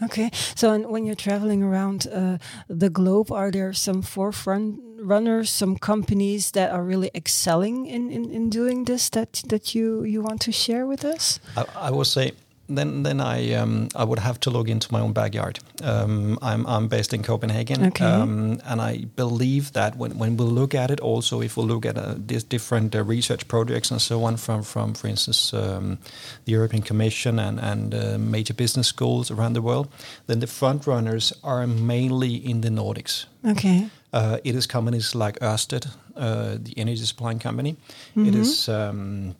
Okay. 0.04 0.30
So, 0.56 0.72
and 0.74 0.86
when 0.86 1.06
you're 1.06 1.16
traveling 1.16 1.64
around 1.64 2.06
uh, 2.08 2.38
the 2.70 2.90
globe, 2.90 3.32
are 3.32 3.52
there 3.52 3.74
some 3.74 4.02
forefront 4.04 4.80
runners, 5.00 5.50
some 5.50 5.76
companies 5.78 6.52
that 6.52 6.72
are 6.72 6.84
really 6.84 7.10
excelling 7.16 7.88
in, 7.88 8.12
in, 8.12 8.32
in 8.32 8.50
doing 8.50 8.86
this 8.86 9.10
that 9.10 9.44
that 9.50 9.74
you 9.74 10.04
you 10.04 10.22
want 10.22 10.42
to 10.42 10.52
share 10.52 10.86
with 10.86 11.04
us? 11.04 11.40
I, 11.56 11.66
I 11.88 11.90
would 11.92 12.08
say 12.08 12.32
then 12.70 13.04
then 13.04 13.20
I 13.22 13.54
um, 13.54 13.88
I 13.96 14.04
would 14.04 14.20
have 14.20 14.40
to 14.40 14.50
look 14.50 14.68
into 14.70 14.88
my 14.92 15.00
own 15.02 15.14
backyard. 15.14 15.60
Um, 15.84 16.38
I'm 16.42 16.66
I'm 16.68 16.88
based 16.88 17.14
in 17.14 17.24
Copenhagen, 17.24 17.86
Okay. 17.88 18.06
um, 18.06 18.60
and 18.66 18.82
I 18.82 19.06
believe 19.16 19.72
that 19.74 19.96
when, 19.98 20.18
when 20.20 20.38
we 20.38 20.46
look 20.46 20.76
at 20.76 20.90
it, 20.92 21.00
also 21.00 21.42
if 21.42 21.58
we 21.58 21.64
look 21.64 21.86
at 21.86 21.98
uh, 21.98 22.16
these 22.28 22.44
different 22.44 22.96
uh, 22.96 23.04
research 23.04 23.48
projects 23.48 23.92
and 23.92 24.02
so 24.02 24.24
on 24.24 24.38
from 24.38 24.64
from 24.64 24.94
for 24.94 25.08
instance 25.10 25.54
um, 25.58 25.98
the 26.46 26.54
European 26.54 26.84
Commission 26.84 27.40
and 27.40 27.60
and 27.60 27.94
uh, 27.94 28.18
major 28.18 28.54
business 28.56 28.88
schools 28.88 29.32
around 29.32 29.54
the 29.54 29.62
world, 29.62 29.88
then 30.26 30.40
the 30.40 30.48
front 30.48 30.86
runners 30.88 31.34
are 31.44 31.68
mainly 31.68 32.36
in 32.36 32.62
the 32.62 32.70
Nordics. 32.70 33.26
Okay. 33.46 33.90
Uh, 34.14 34.38
it 34.44 34.56
is 34.56 34.68
companies 34.68 35.14
like 35.16 35.40
Ørsted, 35.42 35.86
uh, 36.16 36.58
the 36.64 36.74
energy 36.78 37.06
supplying 37.06 37.40
company. 37.40 37.76
It 38.16 38.36
is, 38.36 38.68
um, 38.70 39.36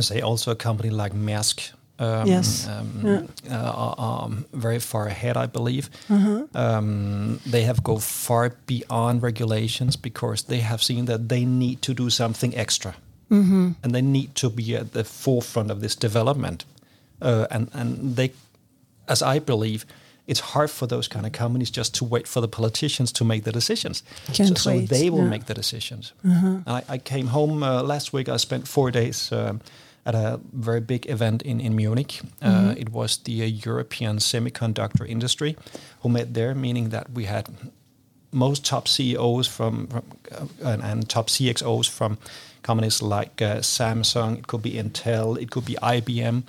say, 0.00 0.20
also 0.22 0.50
a 0.50 0.54
company 0.56 0.90
like 0.90 1.14
Maersk. 1.14 1.72
Um, 2.00 2.26
Yes. 2.28 2.68
um, 2.68 3.00
Yeah. 3.04 3.22
uh, 3.50 3.72
are, 3.72 4.24
um, 4.24 4.44
very 4.52 4.78
far 4.78 5.06
ahead, 5.08 5.36
I 5.36 5.46
believe. 5.46 5.90
Um, 6.54 7.40
they 7.50 7.62
have 7.64 7.82
go 7.82 7.98
far 7.98 8.54
beyond 8.66 9.22
regulations 9.22 9.96
because 9.96 10.44
they 10.44 10.60
have 10.60 10.82
seen 10.82 11.06
that 11.06 11.28
they 11.28 11.44
need 11.44 11.82
to 11.82 11.94
do 11.94 12.10
something 12.10 12.56
extra, 12.56 12.94
and 13.30 13.92
they 13.94 14.02
need 14.02 14.34
to 14.34 14.48
be 14.50 14.76
at 14.76 14.92
the 14.92 15.04
forefront 15.04 15.70
of 15.70 15.80
this 15.80 15.96
development. 15.96 16.64
Uh, 17.20 17.46
and 17.50 17.68
and 17.72 18.16
they, 18.16 18.30
as 19.08 19.22
I 19.22 19.40
believe, 19.40 19.84
it's 20.26 20.40
hard 20.54 20.70
for 20.70 20.86
those 20.86 21.08
kind 21.08 21.26
of 21.26 21.32
companies 21.32 21.70
just 21.76 21.94
to 21.94 22.04
wait 22.04 22.28
for 22.28 22.40
the 22.40 22.48
politicians 22.48 23.12
to 23.12 23.24
make 23.24 23.42
the 23.42 23.52
decisions. 23.52 24.02
Can't 24.32 24.58
so, 24.58 24.70
so 24.72 24.80
they 24.86 25.10
will 25.10 25.24
yeah. 25.24 25.30
make 25.30 25.44
the 25.46 25.54
decisions. 25.54 26.12
And 26.22 26.62
I, 26.66 26.82
I 26.94 26.98
came 26.98 27.28
home 27.28 27.62
uh, 27.62 27.82
last 27.82 28.12
week. 28.12 28.28
I 28.28 28.36
spent 28.38 28.68
four 28.68 28.90
days 28.90 29.32
um, 29.32 29.60
at 30.08 30.14
a 30.14 30.40
very 30.52 30.80
big 30.80 31.06
event 31.10 31.42
in 31.42 31.60
in 31.60 31.76
Munich. 31.76 32.20
Uh, 32.42 32.74
it 32.76 32.88
was 32.88 33.18
the 33.18 33.42
uh, 33.42 33.46
European 33.66 34.18
semiconductor 34.18 35.06
industry 35.06 35.54
who 36.02 36.08
met 36.08 36.34
there, 36.34 36.54
meaning 36.54 36.90
that 36.90 37.06
we 37.14 37.26
had 37.26 37.44
most 38.30 38.64
top 38.64 38.88
CEOs 38.88 39.46
from, 39.48 39.86
from 39.86 40.02
uh, 40.32 40.70
and, 40.72 40.82
and 40.82 41.08
top 41.08 41.28
CXOs 41.28 41.88
from 41.88 42.18
companies 42.62 43.02
like 43.02 43.42
uh, 43.42 43.60
Samsung, 43.60 44.38
it 44.38 44.46
could 44.46 44.62
be 44.62 44.72
Intel, 44.72 45.40
it 45.40 45.50
could 45.50 45.64
be 45.64 45.76
IBM, 45.82 46.42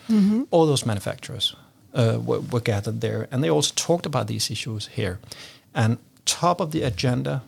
all 0.51 0.65
those 0.65 0.85
manufacturers 0.85 1.55
uh, 1.93 2.19
were, 2.25 2.41
were 2.41 2.61
gathered 2.61 3.01
there, 3.01 3.27
and 3.31 3.43
they 3.43 3.49
also 3.49 3.73
talked 3.75 4.05
about 4.05 4.27
these 4.27 4.51
issues 4.51 4.87
here. 4.87 5.19
And 5.73 5.97
top 6.25 6.61
of 6.61 6.71
the 6.71 6.81
agenda, 6.81 7.41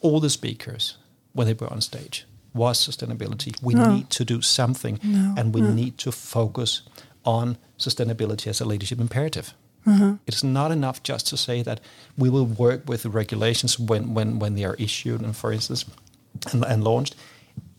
all 0.00 0.20
the 0.20 0.30
speakers 0.30 0.98
when 1.32 1.46
they 1.46 1.54
were 1.54 1.72
on 1.72 1.80
stage 1.80 2.26
was 2.54 2.78
sustainability. 2.78 3.52
We 3.62 3.74
No. 3.74 3.94
need 3.94 4.10
to 4.10 4.24
do 4.24 4.40
something, 4.40 4.98
No, 5.02 5.34
and 5.36 5.54
we 5.54 5.60
no. 5.60 5.72
need 5.72 5.98
to 5.98 6.12
focus 6.12 6.82
on 7.24 7.56
sustainability 7.78 8.46
as 8.46 8.60
a 8.60 8.64
leadership 8.64 9.00
imperative. 9.00 9.54
Uh-huh. 9.86 10.14
It's 10.26 10.42
not 10.42 10.70
enough 10.70 11.02
just 11.02 11.26
to 11.28 11.36
say 11.36 11.62
that 11.62 11.80
we 12.16 12.30
will 12.30 12.46
work 12.46 12.88
with 12.88 13.02
the 13.02 13.10
regulations 13.10 13.78
when, 13.78 14.14
when, 14.14 14.38
when 14.38 14.54
they 14.54 14.64
are 14.64 14.76
issued 14.78 15.20
and, 15.22 15.36
for 15.36 15.52
instance, 15.52 15.84
and, 16.52 16.64
and 16.64 16.82
launched. 16.84 17.14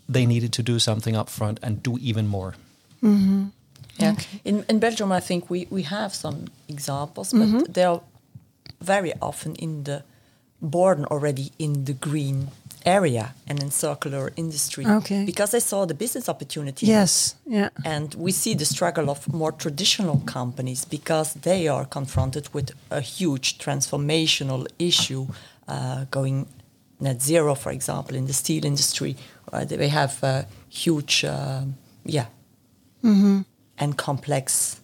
They 0.07 0.25
needed 0.25 0.51
to 0.53 0.61
do 0.63 0.77
something 0.79 1.15
up 1.15 1.29
front 1.29 1.59
and 1.63 1.81
do 1.81 1.97
even 1.99 2.27
more. 2.27 2.53
Yeah. 3.99 4.15
In, 4.43 4.65
in 4.69 4.79
Belgium, 4.79 5.11
I 5.11 5.19
think 5.19 5.49
we, 5.49 5.67
we 5.69 5.83
have 5.83 6.13
some 6.13 6.45
examples, 6.67 7.33
but 7.33 7.73
they 7.73 7.83
are 7.85 8.01
very 8.81 9.13
often 9.21 9.55
in 9.55 9.83
the 9.83 10.03
born 10.61 11.05
already 11.05 11.51
in 11.57 11.85
the 11.85 11.93
green 11.93 12.49
area 12.85 13.33
and 13.47 13.59
in 13.63 13.71
circular 13.71 14.31
industry 14.35 14.85
Okay. 14.85 15.25
because 15.25 15.51
they 15.51 15.59
saw 15.61 15.85
the 15.85 15.93
business 15.93 16.29
opportunity 16.29 16.85
Yes. 16.85 17.35
Yeah. 17.45 17.69
and 17.83 18.13
we 18.15 18.31
see 18.31 18.55
the 18.55 18.65
struggle 18.65 19.09
of 19.09 19.27
more 19.33 19.51
traditional 19.51 20.21
companies 20.25 20.85
because 20.85 21.33
they 21.41 21.67
are 21.67 21.85
confronted 21.85 22.47
with 22.53 22.71
a 22.91 23.01
huge 23.01 23.57
transformational 23.57 24.65
issue 24.77 25.25
uh, 25.67 26.05
going 26.11 26.47
net 26.99 27.21
zero, 27.21 27.55
for 27.55 27.71
example, 27.71 28.15
in 28.17 28.25
the 28.27 28.33
steel 28.33 28.63
industry. 28.65 29.15
Uh, 29.51 29.65
they 29.65 29.89
have 29.89 30.23
uh, 30.23 30.43
huge, 30.69 31.25
um 31.25 31.75
yeah, 32.05 32.25
and 33.77 33.97
complex 33.97 34.79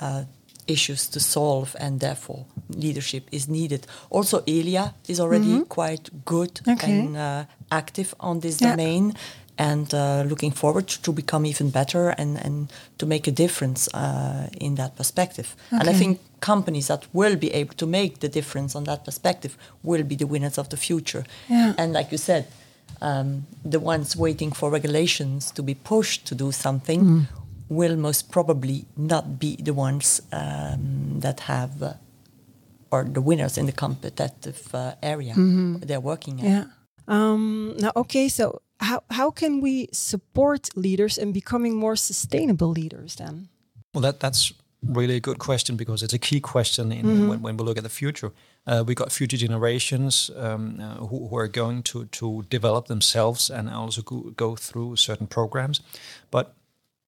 uh, 0.00 0.24
issues 0.66 1.08
to 1.08 1.20
solve, 1.20 1.76
and 1.80 2.00
therefore 2.00 2.44
leadership 2.68 3.22
is 3.30 3.46
needed. 3.48 3.86
Also, 4.10 4.42
Elia 4.46 4.94
is 5.08 5.20
already 5.20 5.60
quite 5.68 6.10
good 6.24 6.60
Okay. 6.68 7.00
and 7.00 7.16
uh, 7.16 7.44
active 7.70 8.14
on 8.18 8.40
this 8.40 8.60
Yeah. 8.60 8.70
domain, 8.76 9.14
and 9.58 9.94
uh, 9.94 10.22
looking 10.28 10.52
forward 10.54 10.86
to 11.02 11.12
become 11.12 11.46
even 11.48 11.70
better 11.70 12.10
and, 12.18 12.36
and 12.44 12.68
to 12.98 13.06
make 13.06 13.26
a 13.26 13.32
difference 13.32 13.88
uh, 13.94 14.48
in 14.60 14.74
that 14.74 14.96
perspective. 14.96 15.54
And 15.70 15.88
I 15.88 15.94
think 15.94 16.20
companies 16.40 16.86
that 16.86 17.06
will 17.12 17.36
be 17.36 17.50
able 17.54 17.74
to 17.76 17.86
make 17.86 18.18
the 18.20 18.28
difference 18.28 18.76
on 18.78 18.84
that 18.84 19.04
perspective 19.04 19.56
will 19.82 20.02
be 20.04 20.14
the 20.16 20.26
winners 20.26 20.58
of 20.58 20.68
the 20.68 20.76
future. 20.76 21.24
Yeah. 21.48 21.72
And 21.78 21.92
like 21.94 22.12
you 22.12 22.18
said, 22.18 22.44
um, 23.00 23.46
the 23.70 23.80
ones 23.80 24.14
waiting 24.16 24.52
for 24.54 24.70
regulations 24.70 25.50
to 25.52 25.62
be 25.62 25.74
pushed 25.74 26.26
to 26.26 26.34
do 26.34 26.52
something 26.52 27.00
Mm. 27.04 27.26
Will 27.68 27.96
most 27.96 28.30
probably 28.30 28.86
not 28.96 29.38
be 29.38 29.56
the 29.56 29.72
ones 29.72 30.22
um, 30.32 31.20
that 31.20 31.40
have 31.40 31.82
uh, 31.82 31.94
or 32.90 33.04
the 33.04 33.20
winners 33.20 33.58
in 33.58 33.66
the 33.66 33.72
competitive 33.72 34.74
uh, 34.74 34.94
area 35.02 35.34
they're 35.36 36.00
working 36.00 36.38
in. 36.38 36.44
Yeah. 36.44 36.64
Um, 37.08 37.74
now, 37.78 37.92
okay. 37.96 38.28
So, 38.28 38.60
how 38.80 39.02
how 39.10 39.30
can 39.30 39.60
we 39.60 39.88
support 39.92 40.70
leaders 40.76 41.18
in 41.18 41.32
becoming 41.32 41.76
more 41.76 41.96
sustainable 41.96 42.68
leaders? 42.68 43.16
Then. 43.16 43.48
Well, 43.94 44.02
that 44.02 44.20
that's 44.20 44.52
really 44.82 45.16
a 45.16 45.20
good 45.20 45.38
question 45.38 45.76
because 45.76 46.02
it's 46.02 46.12
a 46.12 46.18
key 46.18 46.40
question 46.40 46.92
in, 46.92 47.28
when, 47.28 47.42
when 47.42 47.56
we 47.56 47.64
look 47.64 47.78
at 47.78 47.82
the 47.82 47.90
future. 47.90 48.32
Uh, 48.66 48.84
we 48.86 48.94
got 48.94 49.12
future 49.12 49.36
generations 49.36 50.30
um, 50.36 50.80
uh, 50.80 51.06
who, 51.06 51.28
who 51.28 51.36
are 51.36 51.48
going 51.48 51.82
to 51.82 52.04
to 52.06 52.44
develop 52.50 52.86
themselves 52.86 53.50
and 53.50 53.70
also 53.70 54.02
go, 54.02 54.32
go 54.36 54.56
through 54.56 54.96
certain 54.96 55.26
programs. 55.26 55.80
But 56.30 56.54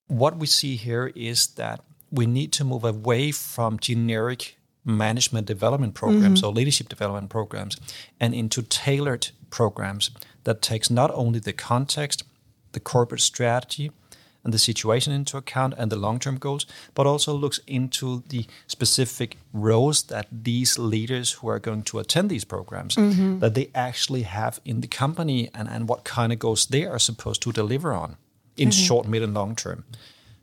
what 0.09 0.37
we 0.37 0.47
see 0.47 0.77
here 0.77 1.13
is 1.15 1.47
that 1.55 1.81
we 2.11 2.27
need 2.27 2.53
to 2.53 2.65
move 2.65 2.85
away 2.85 3.31
from 3.31 3.79
generic 3.79 4.57
management 4.85 5.47
development 5.47 5.95
programs 5.95 6.41
mm-hmm. 6.41 6.49
or 6.49 6.53
leadership 6.53 6.89
development 6.89 7.29
programs 7.29 7.77
and 8.19 8.35
into 8.35 8.63
tailored 8.63 9.29
programs 9.51 10.11
that 10.45 10.63
takes 10.63 10.91
not 10.91 11.11
only 11.13 11.39
the 11.39 11.53
context, 11.53 12.23
the 12.73 12.81
corporate 12.81 13.21
strategy, 13.21 13.93
and 14.45 14.55
the 14.55 14.59
situation 14.59 15.13
into 15.13 15.37
account 15.37 15.75
and 15.77 15.93
the 15.93 15.97
long-term 15.97 16.39
goals, 16.39 16.65
but 16.95 17.07
also 17.07 17.35
looks 17.35 17.61
into 17.67 18.23
the 18.29 18.47
specific 18.67 19.37
roles 19.53 20.05
that 20.05 20.27
these 20.31 20.79
leaders 20.79 21.33
who 21.33 21.49
are 21.49 21.59
going 21.59 21.83
to 21.83 21.99
attend 21.99 22.31
these 22.31 22.45
programs 22.45 22.95
mm-hmm. 22.95 23.41
that 23.41 23.55
they 23.55 23.69
actually 23.75 24.23
have 24.23 24.61
in 24.65 24.81
the 24.81 24.87
company 24.87 25.51
and, 25.55 25.69
and 25.69 25.89
what 25.89 26.05
kind 26.05 26.33
of 26.33 26.39
goals 26.39 26.67
they 26.67 26.87
are 26.87 27.01
supposed 27.01 27.43
to 27.43 27.53
deliver 27.53 27.93
on 27.93 28.17
in 28.59 28.71
short, 28.71 29.07
mid, 29.07 29.23
and 29.23 29.35
long 29.35 29.55
term. 29.57 29.85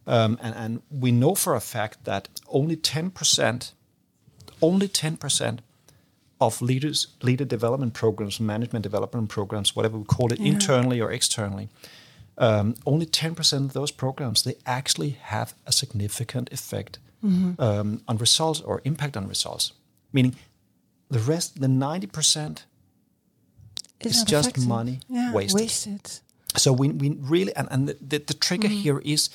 Um, 0.08 0.38
and, 0.42 0.56
and 0.56 0.82
we 0.92 1.12
know 1.12 1.36
for 1.36 1.56
a 1.56 1.60
fact 1.60 2.06
that 2.06 2.30
only 2.48 2.76
10%, 2.76 3.72
only 4.62 4.88
10% 4.88 5.60
of 6.40 6.62
leaders, 6.62 7.08
leader 7.24 7.46
development 7.46 7.94
programs, 7.94 8.40
management 8.40 8.84
development 8.84 9.30
programs, 9.30 9.76
whatever 9.76 9.98
we 9.98 10.06
call 10.06 10.32
it, 10.32 10.40
internally 10.40 11.02
or 11.02 11.12
externally, 11.12 11.70
um, 12.38 12.76
only 12.86 13.06
10% 13.06 13.66
of 13.66 13.74
those 13.74 13.92
programs, 13.92 14.44
they 14.44 14.56
actually 14.66 15.12
have 15.22 15.56
a 15.66 15.72
significant 15.72 16.52
effect 16.52 17.00
um, 17.58 18.02
on 18.08 18.18
results 18.18 18.62
or 18.62 18.82
impact 18.84 19.18
on 19.18 19.28
results. 19.28 19.72
Meaning 20.14 20.36
the 21.10 21.18
rest, 21.20 21.60
the 21.60 21.68
90%, 21.68 22.64
It's 24.02 24.20
not 24.20 24.28
just 24.28 24.68
money 24.68 25.00
yeah, 25.10 25.34
wasted. 25.34 25.62
wasted. 25.62 26.20
So 26.58 26.74
we, 26.74 26.90
we 26.90 27.18
really, 27.20 27.56
and, 27.56 27.68
and 27.72 27.90
the, 27.90 28.20
the, 28.20 28.34
trigger 28.34 28.68
here 28.68 29.00
is 29.00 29.30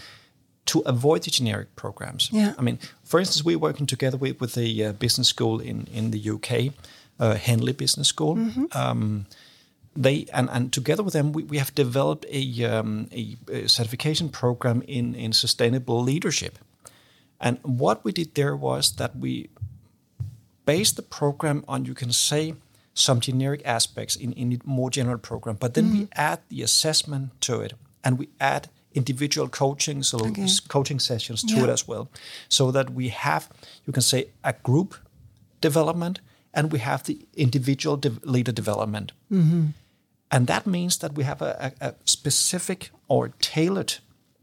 to 0.67 0.81
avoid 0.81 1.23
the 1.25 1.31
generic 1.31 1.75
programs. 1.77 2.31
Yeah. 2.33 2.55
I 2.59 2.63
mean, 2.63 2.79
for 3.05 3.21
instance, 3.21 3.45
we're 3.45 3.59
working 3.59 3.87
together 3.87 4.17
with, 4.17 4.41
with 4.41 4.57
a 4.57 4.85
uh, 4.85 4.93
business 4.93 5.29
school 5.29 5.61
in, 5.61 5.87
in 5.93 6.11
the 6.11 6.31
UK, 6.31 6.75
uh, 7.19 7.35
Henley 7.35 7.73
Business 7.73 8.09
School. 8.09 8.39
Um, 8.73 9.27
they 9.97 10.27
and, 10.33 10.49
and 10.51 10.73
together 10.73 11.03
with 11.03 11.15
them, 11.15 11.33
we, 11.33 11.43
we 11.43 11.59
have 11.59 11.75
developed 11.75 12.25
a, 12.31 12.65
um, 12.65 13.09
a, 13.13 13.37
a 13.53 13.69
certification 13.69 14.29
program 14.29 14.83
in, 14.83 15.15
in 15.15 15.33
sustainable 15.33 16.01
leadership. 16.01 16.59
And 17.41 17.59
what 17.63 18.05
we 18.05 18.13
did 18.13 18.35
there 18.35 18.55
was 18.55 18.93
that 18.97 19.17
we 19.17 19.49
based 20.67 20.97
the 20.97 21.03
program 21.03 21.65
on, 21.67 21.85
you 21.85 21.95
can 21.95 22.13
say, 22.13 22.55
some 22.95 23.21
generic 23.21 23.63
aspects 23.65 24.17
in, 24.17 24.33
in 24.33 24.53
a 24.53 24.59
more 24.65 24.91
general 24.91 25.19
program, 25.19 25.57
but 25.61 25.75
then 25.75 25.91
we 25.93 26.09
add 26.17 26.41
the 26.49 26.63
assessment 26.63 27.31
to 27.41 27.61
it 27.61 27.75
and 28.05 28.19
we 28.19 28.29
add 28.41 28.69
individual 28.95 29.49
coaching, 29.49 30.03
so 30.03 30.19
Okay. 30.19 30.49
coaching 30.69 30.99
sessions 31.01 31.43
to 31.45 31.55
Yeah. 31.55 31.65
it 31.65 31.71
as 31.71 31.87
well, 31.89 32.09
so 32.49 32.73
that 32.73 32.91
we 32.91 33.09
have, 33.11 33.49
you 33.87 33.93
can 33.93 34.03
say, 34.03 34.27
a 34.43 34.53
group 34.63 34.95
development 35.61 36.21
and 36.53 36.73
we 36.73 36.79
have 36.81 37.05
the 37.05 37.17
individual 37.37 37.97
de- 37.97 38.19
leader 38.25 38.53
development. 38.53 39.13
And 40.33 40.47
that 40.47 40.67
means 40.67 40.99
that 40.99 41.15
we 41.17 41.25
have 41.25 41.43
a, 41.43 41.73
a, 41.81 41.87
a 41.89 41.95
specific 42.05 42.91
or 43.09 43.29
tailored 43.41 43.95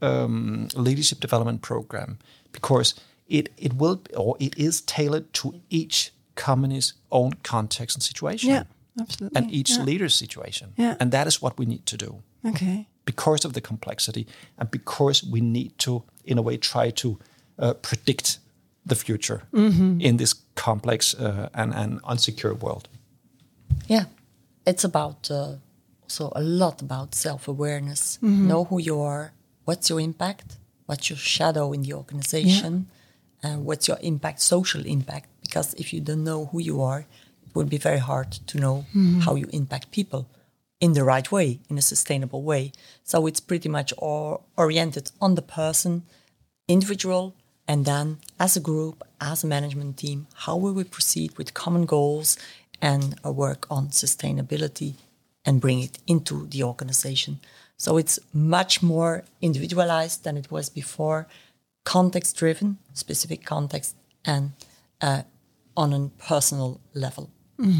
um, 0.01 0.67
leadership 0.75 1.19
development 1.19 1.61
program 1.61 2.17
because 2.51 2.93
it, 3.27 3.49
it 3.57 3.73
will 3.73 4.01
or 4.15 4.35
it 4.39 4.57
is 4.57 4.81
tailored 4.81 5.33
to 5.33 5.59
each 5.69 6.11
company's 6.45 6.93
own 7.09 7.31
context 7.43 7.95
and 7.97 8.03
situation 8.03 8.49
Yeah, 8.49 8.63
absolutely. 8.99 9.37
and 9.37 9.51
each 9.51 9.69
yeah. 9.77 9.85
leader's 9.85 10.15
situation. 10.15 10.67
Yeah. 10.77 10.95
And 10.99 11.11
that 11.11 11.27
is 11.27 11.41
what 11.41 11.57
we 11.57 11.65
need 11.65 11.85
to 11.85 11.97
do 11.97 12.21
Okay. 12.43 12.87
because 13.05 13.47
of 13.47 13.53
the 13.53 13.61
complexity 13.61 14.25
and 14.57 14.69
because 14.71 15.23
we 15.31 15.39
need 15.41 15.71
to, 15.77 16.03
in 16.23 16.37
a 16.37 16.41
way, 16.41 16.57
try 16.57 16.91
to 16.91 17.07
uh, 17.59 17.73
predict 17.81 18.39
the 18.89 18.95
future 18.95 19.41
in 19.99 20.17
this 20.17 20.35
complex 20.55 21.13
uh, 21.15 21.49
and, 21.53 21.73
and 21.73 22.01
unsecure 22.03 22.53
world. 22.59 22.87
Yeah, 23.89 24.05
it's 24.65 24.83
about 24.85 25.29
uh, 25.31 25.55
also 26.03 26.31
a 26.35 26.41
lot 26.41 26.81
about 26.81 27.15
self 27.15 27.47
awareness. 27.47 28.17
Know 28.21 28.63
who 28.69 28.79
you 28.79 29.01
are, 29.01 29.31
what's 29.65 29.89
your 29.89 29.99
impact, 29.99 30.57
what's 30.85 31.09
your 31.09 31.17
shadow 31.19 31.73
in 31.73 31.81
the 31.83 31.93
organization, 31.93 32.87
and 33.43 33.65
what's 33.65 33.87
your 33.87 33.97
impact, 34.01 34.41
social 34.41 34.85
impact. 34.85 35.27
Because 35.57 35.73
if 35.73 35.91
you 35.91 36.01
don't 36.01 36.23
know 36.23 36.45
who 36.51 36.59
you 36.59 36.83
are, 36.83 36.99
it 36.99 37.55
will 37.55 37.65
be 37.65 37.79
very 37.79 37.97
hard 37.97 38.31
to 38.31 38.59
know 38.59 38.85
how 39.21 39.33
you 39.33 39.47
impact 39.51 39.89
people 39.89 40.27
in 40.79 40.93
the 40.93 41.03
right 41.03 41.31
way, 41.31 41.59
in 41.67 41.79
a 41.79 41.81
sustainable 41.81 42.43
way. 42.43 42.71
So 43.03 43.25
it's 43.25 43.39
pretty 43.39 43.67
much 43.67 43.91
all 43.93 44.45
oriented 44.55 45.09
on 45.19 45.33
the 45.33 45.41
person, 45.41 46.03
individual, 46.67 47.33
and 47.67 47.85
then 47.85 48.19
as 48.39 48.55
a 48.55 48.59
group, 48.59 49.01
as 49.19 49.43
a 49.43 49.47
management 49.47 49.97
team, 49.97 50.27
how 50.45 50.55
will 50.57 50.73
we 50.73 50.83
proceed 50.83 51.35
with 51.39 51.55
common 51.55 51.85
goals 51.87 52.37
and 52.79 53.19
work 53.23 53.65
on 53.71 53.87
sustainability 53.87 54.93
and 55.43 55.59
bring 55.59 55.79
it 55.79 55.97
into 56.05 56.45
the 56.45 56.61
organization. 56.61 57.39
So 57.77 57.97
it's 57.97 58.19
much 58.31 58.83
more 58.83 59.23
individualized 59.41 60.23
than 60.23 60.37
it 60.37 60.51
was 60.51 60.69
before, 60.69 61.25
context 61.83 62.37
driven, 62.37 62.77
specific 62.93 63.43
context, 63.43 63.95
and 64.23 64.51
uh, 65.01 65.23
on 65.77 65.93
a 65.93 66.09
personal 66.27 66.81
level. 66.93 67.29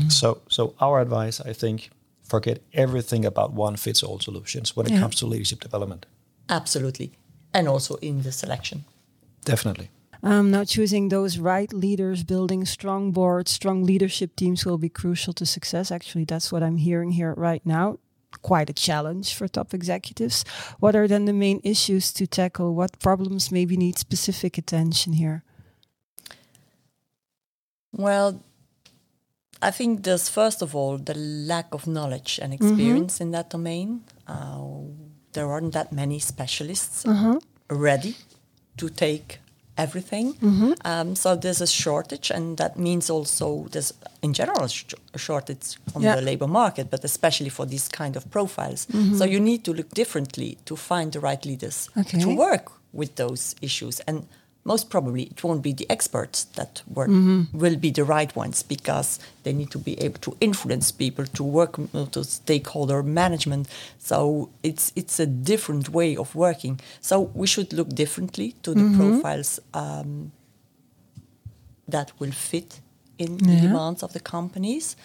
So, 0.10 0.42
so 0.50 0.74
our 0.80 1.02
advice, 1.02 1.40
I 1.50 1.54
think, 1.54 1.90
forget 2.24 2.60
everything 2.74 3.26
about 3.26 3.54
one 3.54 3.76
fits 3.78 4.02
all 4.04 4.20
solutions 4.20 4.76
when 4.76 4.86
it 4.88 4.92
Yeah. 4.94 5.02
comes 5.02 5.16
to 5.18 5.28
leadership 5.28 5.60
development. 5.60 6.06
Absolutely. 6.50 7.12
And 7.54 7.68
also 7.68 7.96
in 8.02 8.22
the 8.24 8.32
selection. 8.32 8.86
Definitely. 9.46 9.90
Um, 10.24 10.50
now, 10.52 10.64
choosing 10.66 11.10
those 11.10 11.38
right 11.38 11.72
leaders, 11.74 12.24
building 12.24 12.66
strong 12.66 13.12
boards, 13.12 13.52
strong 13.52 13.86
leadership 13.86 14.36
teams 14.36 14.66
will 14.66 14.80
be 14.80 14.90
crucial 14.90 15.34
to 15.34 15.46
success. 15.46 15.92
Actually, 15.92 16.26
that's 16.26 16.52
what 16.52 16.64
I'm 16.64 16.78
hearing 16.78 17.12
here 17.12 17.34
right 17.38 17.64
now. 17.66 17.98
Quite 18.42 18.70
a 18.70 18.74
challenge 18.74 19.36
for 19.36 19.48
top 19.48 19.74
executives. 19.74 20.44
What 20.80 20.96
are 20.96 21.08
then 21.08 21.26
the 21.26 21.34
main 21.34 21.60
issues 21.64 22.12
to 22.14 22.26
tackle? 22.26 22.74
What 22.74 23.00
problems 23.00 23.52
maybe 23.52 23.78
need 23.78 23.98
specific 23.98 24.58
attention 24.58 25.14
here? 25.14 25.44
Well, 27.98 28.42
I 29.62 29.72
think 29.72 30.04
there's 30.04 30.30
first 30.30 30.62
of 30.62 30.76
all 30.76 30.98
the 30.98 31.16
lack 31.16 31.74
of 31.74 31.88
knowledge 31.88 32.40
and 32.42 32.54
experience 32.54 33.20
in 33.20 33.32
that 33.32 33.50
domain. 33.50 34.04
Uh, 34.28 34.62
there 35.34 35.52
aren't 35.52 35.74
that 35.74 35.92
many 35.92 36.20
specialists 36.20 37.06
ready 37.70 38.16
to 38.78 38.90
take 38.90 39.40
everything. 39.78 40.34
Mm-hmm. 40.34 40.72
Um, 40.86 41.16
so 41.16 41.36
there's 41.36 41.62
a 41.62 41.68
shortage, 41.68 42.32
and 42.32 42.58
that 42.58 42.78
means 42.78 43.10
also 43.10 43.68
there's 43.72 43.94
in 44.22 44.34
general 44.34 44.68
sh- 44.68 44.94
a 45.14 45.18
shortage 45.18 45.78
on 45.96 46.02
yeah. 46.02 46.16
the 46.16 46.22
labor 46.22 46.48
market, 46.48 46.90
but 46.90 47.04
especially 47.04 47.50
for 47.50 47.66
these 47.66 47.88
kind 47.88 48.16
of 48.16 48.30
profiles. 48.32 48.86
Mm-hmm. 48.88 49.16
So 49.16 49.26
you 49.26 49.40
need 49.40 49.64
to 49.66 49.74
look 49.74 49.90
differently 49.92 50.58
to 50.66 50.76
find 50.76 51.12
the 51.12 51.20
right 51.20 51.44
leaders 51.46 51.90
okay. 51.98 52.20
to 52.20 52.36
work 52.36 52.72
with 52.94 53.16
those 53.16 53.56
issues 53.62 54.00
and 54.02 54.28
most 54.68 54.90
probably 54.90 55.24
it 55.24 55.44
won't 55.44 55.64
be 55.64 55.74
the 55.74 55.90
experts 55.90 56.44
that 56.58 56.82
work 56.98 57.10
mm-hmm. 57.10 57.58
will 57.58 57.78
be 57.78 57.90
the 57.90 58.04
right 58.04 58.36
ones 58.36 58.62
because 58.64 59.20
they 59.44 59.54
need 59.54 59.72
to 59.72 59.80
be 59.80 59.94
able 60.06 60.20
to 60.20 60.36
influence 60.42 60.92
people 60.92 61.26
to 61.26 61.44
work 61.44 61.74
to 62.12 62.24
stakeholder 62.24 63.02
management 63.02 63.68
so 63.98 64.50
it's 64.64 64.92
it's 64.96 65.20
a 65.20 65.26
different 65.26 65.90
way 65.90 66.18
of 66.18 66.36
working 66.36 66.80
so 67.02 67.32
we 67.34 67.48
should 67.48 67.72
look 67.74 67.90
differently 68.04 68.56
to 68.64 68.74
the 68.74 68.82
mm-hmm. 68.82 69.00
profiles 69.00 69.60
um, 69.74 70.32
that 71.88 72.12
will 72.20 72.36
fit 72.50 72.82
in 73.18 73.40
yeah. 73.40 73.48
the 73.48 73.62
demands 73.62 74.04
of 74.04 74.12
the 74.14 74.20
companies 74.20 74.96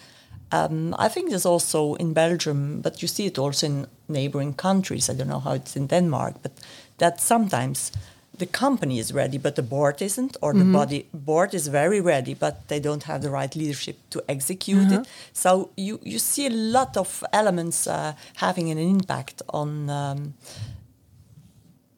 um, 0.53 0.93
I 0.99 1.07
think 1.07 1.31
there's 1.31 1.47
also 1.47 1.95
in 1.95 2.13
Belgium, 2.13 2.81
but 2.81 3.01
you 3.01 3.07
see 3.07 3.25
it 3.25 3.39
also 3.39 3.65
in 3.65 3.87
neighboring 4.07 4.53
countries. 4.53 5.09
I 5.09 5.15
don't 5.15 5.27
know 5.27 5.39
how 5.39 5.53
it's 5.53 5.75
in 5.75 5.87
Denmark, 5.87 6.35
but 6.43 6.51
that 6.99 7.19
sometimes 7.19 7.91
the 8.37 8.45
company 8.45 8.97
is 8.99 9.13
ready, 9.13 9.37
but 9.37 9.55
the 9.55 9.61
board 9.61 10.01
isn't, 10.01 10.37
or 10.41 10.53
the 10.53 10.59
mm-hmm. 10.59 10.73
body 10.73 11.07
board 11.13 11.53
is 11.53 11.67
very 11.67 12.01
ready, 12.01 12.33
but 12.33 12.67
they 12.67 12.79
don't 12.79 13.03
have 13.03 13.21
the 13.21 13.29
right 13.29 13.55
leadership 13.55 13.97
to 14.09 14.23
execute 14.27 14.87
mm-hmm. 14.87 15.01
it. 15.01 15.07
So 15.33 15.69
you 15.77 15.99
you 16.03 16.19
see 16.19 16.47
a 16.47 16.55
lot 16.77 16.97
of 16.97 17.23
elements 17.31 17.87
uh, 17.87 18.13
having 18.35 18.71
an 18.71 18.77
impact 18.77 19.41
on. 19.49 19.89
Um, 19.89 20.33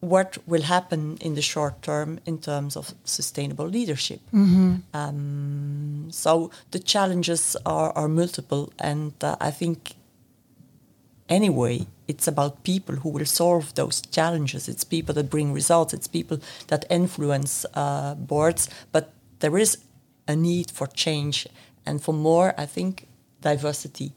what 0.01 0.37
will 0.45 0.61
happen 0.61 1.17
in 1.19 1.33
the 1.33 1.41
short 1.41 1.81
term 1.81 2.19
in 2.27 2.37
terms 2.37 2.77
of 2.77 2.93
sustainable 3.05 3.65
leadership? 3.65 4.19
Mm-hmm. 4.31 4.75
Um, 4.93 6.07
so 6.11 6.51
the 6.69 6.79
challenges 6.79 7.57
are, 7.65 7.91
are 7.93 8.07
multiple, 8.07 8.71
and 8.77 9.13
uh, 9.23 9.35
I 9.41 9.49
think 9.49 9.95
anyway 11.29 11.85
it's 12.07 12.27
about 12.27 12.63
people 12.63 12.95
who 12.97 13.09
will 13.09 13.25
solve 13.25 13.73
those 13.75 14.01
challenges. 14.01 14.67
It's 14.67 14.83
people 14.83 15.15
that 15.15 15.29
bring 15.29 15.53
results. 15.53 15.93
It's 15.93 16.07
people 16.07 16.39
that 16.67 16.85
influence 16.89 17.65
uh, 17.73 18.15
boards. 18.15 18.69
But 18.91 19.11
there 19.39 19.57
is 19.57 19.77
a 20.27 20.35
need 20.35 20.71
for 20.71 20.87
change 20.87 21.47
and 21.85 22.01
for 22.01 22.13
more, 22.13 22.53
I 22.57 22.65
think, 22.65 23.07
diversity 23.41 24.11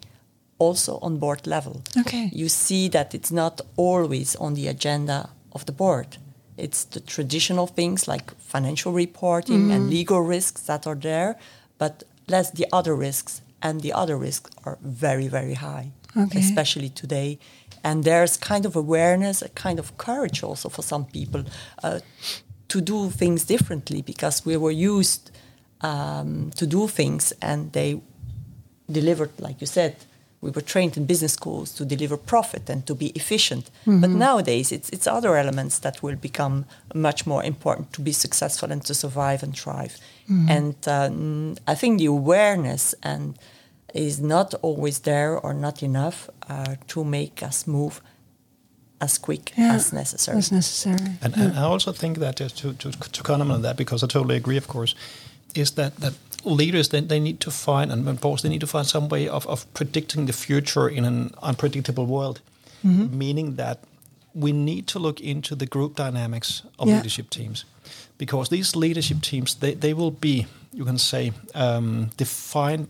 also 0.59 0.99
on 1.01 1.19
board 1.19 1.47
level. 1.47 1.83
Okay. 1.97 2.31
You 2.33 2.49
see 2.49 2.89
that 2.89 3.15
it's 3.15 3.31
not 3.31 3.61
always 3.77 4.35
on 4.37 4.55
the 4.55 4.67
agenda 4.67 5.31
of 5.53 5.65
the 5.67 5.73
board. 5.73 6.19
It's 6.57 6.85
the 6.85 7.01
traditional 7.01 7.69
things 7.69 8.09
like 8.09 8.35
financial 8.39 8.93
reporting 8.93 9.69
mm. 9.69 9.73
and 9.73 9.89
legal 9.89 10.21
risks 10.21 10.63
that 10.63 10.87
are 10.87 10.97
there, 10.97 11.37
but 11.79 12.03
less 12.27 12.51
the 12.51 12.67
other 12.73 12.95
risks. 12.95 13.43
And 13.61 13.81
the 13.81 13.93
other 13.93 14.17
risks 14.17 14.51
are 14.65 14.79
very, 14.83 15.27
very 15.27 15.55
high, 15.55 15.91
okay. 16.19 16.41
especially 16.41 16.89
today 16.89 17.39
and 17.85 18.05
there's 18.05 18.37
kind 18.37 18.67
of 18.67 18.77
awareness, 18.77 19.43
a 19.43 19.49
kind 19.51 19.79
of 19.79 19.97
courage 19.97 20.43
also 20.43 20.69
for 20.69 20.83
some 20.83 21.05
people 21.05 21.45
uh, 21.83 22.01
to 22.69 22.81
do 22.81 23.11
things 23.11 23.45
differently 23.45 24.03
because 24.03 24.45
we 24.45 24.57
were 24.57 24.71
used 24.71 25.31
um, 25.81 26.51
to 26.57 26.67
do 26.67 26.87
things 26.89 27.33
and 27.41 27.73
they 27.73 28.01
delivered, 28.91 29.31
like 29.39 29.61
you 29.61 29.67
said, 29.67 29.97
we 30.41 30.51
were 30.51 30.61
trained 30.61 30.97
in 30.97 31.05
business 31.05 31.33
schools 31.33 31.73
to 31.73 31.85
deliver 31.85 32.17
profit 32.17 32.71
and 32.71 32.87
to 32.87 32.95
be 32.95 33.07
efficient. 33.09 33.71
Mm-hmm. 33.87 34.01
But 34.01 34.11
nowadays, 34.11 34.71
it's, 34.71 34.89
it's 34.91 35.07
other 35.07 35.37
elements 35.37 35.81
that 35.81 36.01
will 36.01 36.15
become 36.15 36.65
much 36.95 37.27
more 37.27 37.43
important 37.43 37.93
to 37.95 38.01
be 38.01 38.13
successful 38.13 38.71
and 38.71 38.85
to 38.85 38.95
survive 38.95 39.43
and 39.43 39.59
thrive. 39.59 39.99
Mm-hmm. 40.31 40.49
And 40.49 40.89
um, 40.89 41.57
I 41.67 41.75
think 41.75 41.99
the 41.99 42.07
awareness 42.07 42.95
and 43.03 43.37
is 43.95 44.21
not 44.21 44.55
always 44.63 45.01
there 45.01 45.39
or 45.39 45.55
not 45.55 45.83
enough 45.83 46.29
uh, 46.49 46.77
to 46.89 47.05
make 47.05 47.43
us 47.43 47.67
move 47.67 48.01
as 49.01 49.19
quick 49.19 49.53
yeah, 49.57 49.75
as 49.75 49.93
necessary. 49.93 50.39
As 50.39 50.51
necessary. 50.51 50.99
And, 51.23 51.37
yeah. 51.37 51.45
and 51.45 51.59
I 51.59 51.63
also 51.63 51.93
think 51.93 52.19
that 52.19 52.37
just 52.37 52.59
to, 52.59 52.73
to, 52.75 52.91
to 52.91 53.23
comment 53.23 53.51
on 53.51 53.63
that, 53.63 53.77
because 53.77 54.03
I 54.03 54.07
totally 54.07 54.37
agree, 54.37 54.57
of 54.57 54.67
course, 54.67 54.95
is 55.55 55.73
that, 55.73 55.97
that 55.97 56.15
leaders 56.45 56.89
they, 56.89 57.01
they 57.01 57.21
need 57.21 57.41
to 57.41 57.51
find 57.51 57.93
and 57.93 58.21
boards 58.21 58.43
they 58.43 58.49
need 58.49 58.61
to 58.61 58.67
find 58.67 58.87
some 58.87 59.09
way 59.09 59.29
of, 59.29 59.47
of 59.47 59.73
predicting 59.73 60.27
the 60.27 60.33
future 60.33 60.89
in 60.89 61.05
an 61.05 61.31
unpredictable 61.43 62.07
world. 62.07 62.41
Mm-hmm. 62.85 63.19
Meaning 63.19 63.57
that 63.57 63.79
we 64.35 64.53
need 64.53 64.87
to 64.89 64.99
look 64.99 65.21
into 65.21 65.57
the 65.57 65.67
group 65.67 65.97
dynamics 65.97 66.63
of 66.79 66.89
yeah. 66.89 66.97
leadership 66.97 67.31
teams. 67.31 67.65
Because 68.19 68.49
these 68.49 68.77
leadership 68.77 69.21
teams 69.21 69.55
they, 69.57 69.75
they 69.75 69.95
will 69.95 70.11
be, 70.11 70.47
you 70.73 70.85
can 70.85 70.99
say, 70.99 71.33
um, 71.55 72.11
defined 72.17 72.89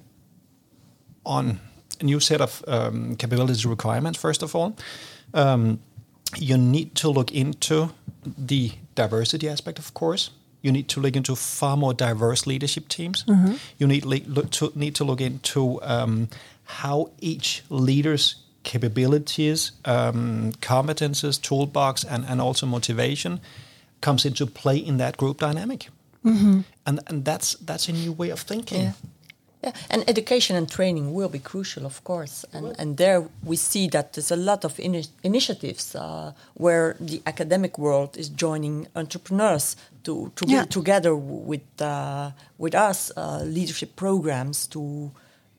on 1.29 1.61
a 2.01 2.05
new 2.05 2.21
set 2.21 2.41
of 2.41 2.65
um, 2.67 3.17
capabilities 3.17 3.67
requirements, 3.67 4.19
first 4.19 4.43
of 4.43 4.55
all. 4.55 4.77
Um, 5.35 5.79
you 6.37 6.59
need 6.59 6.95
to 6.97 7.09
look 7.09 7.31
into 7.33 7.91
the 8.47 8.73
diversity 8.95 9.49
aspect, 9.49 9.79
of 9.79 9.95
course. 9.95 10.31
You 10.63 10.73
need 10.73 10.89
to 10.89 11.01
look 11.01 11.17
into 11.17 11.37
far 11.37 11.77
more 11.77 11.95
diverse 11.95 12.47
leadership 12.47 12.89
teams. 12.89 13.25
Mm-hmm. 13.25 13.55
You 13.79 13.87
need 13.87 14.05
look 14.05 14.51
to 14.51 14.73
need 14.75 14.95
to 14.97 15.05
look 15.05 15.21
into 15.21 15.81
um, 15.83 16.29
how 16.65 17.11
each 17.21 17.63
leader's 17.71 18.37
capabilities, 18.65 19.73
um, 19.85 20.53
competences, 20.61 21.41
toolbox, 21.41 22.05
and, 22.05 22.25
and 22.27 22.41
also 22.41 22.67
motivation 22.67 23.41
comes 24.01 24.25
into 24.25 24.47
play 24.47 24.77
in 24.77 24.99
that 24.99 25.17
group 25.17 25.39
dynamic. 25.39 25.89
Mm-hmm. 26.25 26.61
And 26.87 27.01
and 27.07 27.25
that's 27.25 27.55
that's 27.65 27.89
a 27.89 27.93
new 27.93 28.13
way 28.13 28.31
of 28.31 28.41
thinking. 28.41 28.83
Yeah. 28.83 28.93
Yeah, 29.63 29.73
and 29.91 30.09
education 30.09 30.55
and 30.55 30.71
training 30.71 31.13
will 31.13 31.29
be 31.29 31.41
crucial, 31.41 31.85
of 31.85 32.05
course. 32.05 32.45
And, 32.53 32.79
and 32.79 32.97
there 32.97 33.29
we 33.43 33.57
see 33.57 33.89
that 33.89 34.13
there's 34.13 34.31
a 34.31 34.37
lot 34.37 34.65
of 34.65 34.77
ini 34.77 35.09
initiatives 35.25 35.97
uh, 35.97 36.33
where 36.55 36.95
the 37.01 37.21
academic 37.27 37.77
world 37.77 38.17
is 38.17 38.29
joining 38.29 38.87
entrepreneurs 38.95 39.75
to, 40.05 40.31
to 40.37 40.45
yeah. 40.47 40.63
be 40.63 40.69
together 40.69 41.17
with, 41.17 41.83
uh, 41.83 42.31
with 42.57 42.75
us, 42.75 43.11
uh, 43.17 43.43
leadership 43.45 43.97
programs 43.97 44.69
to, 44.69 45.11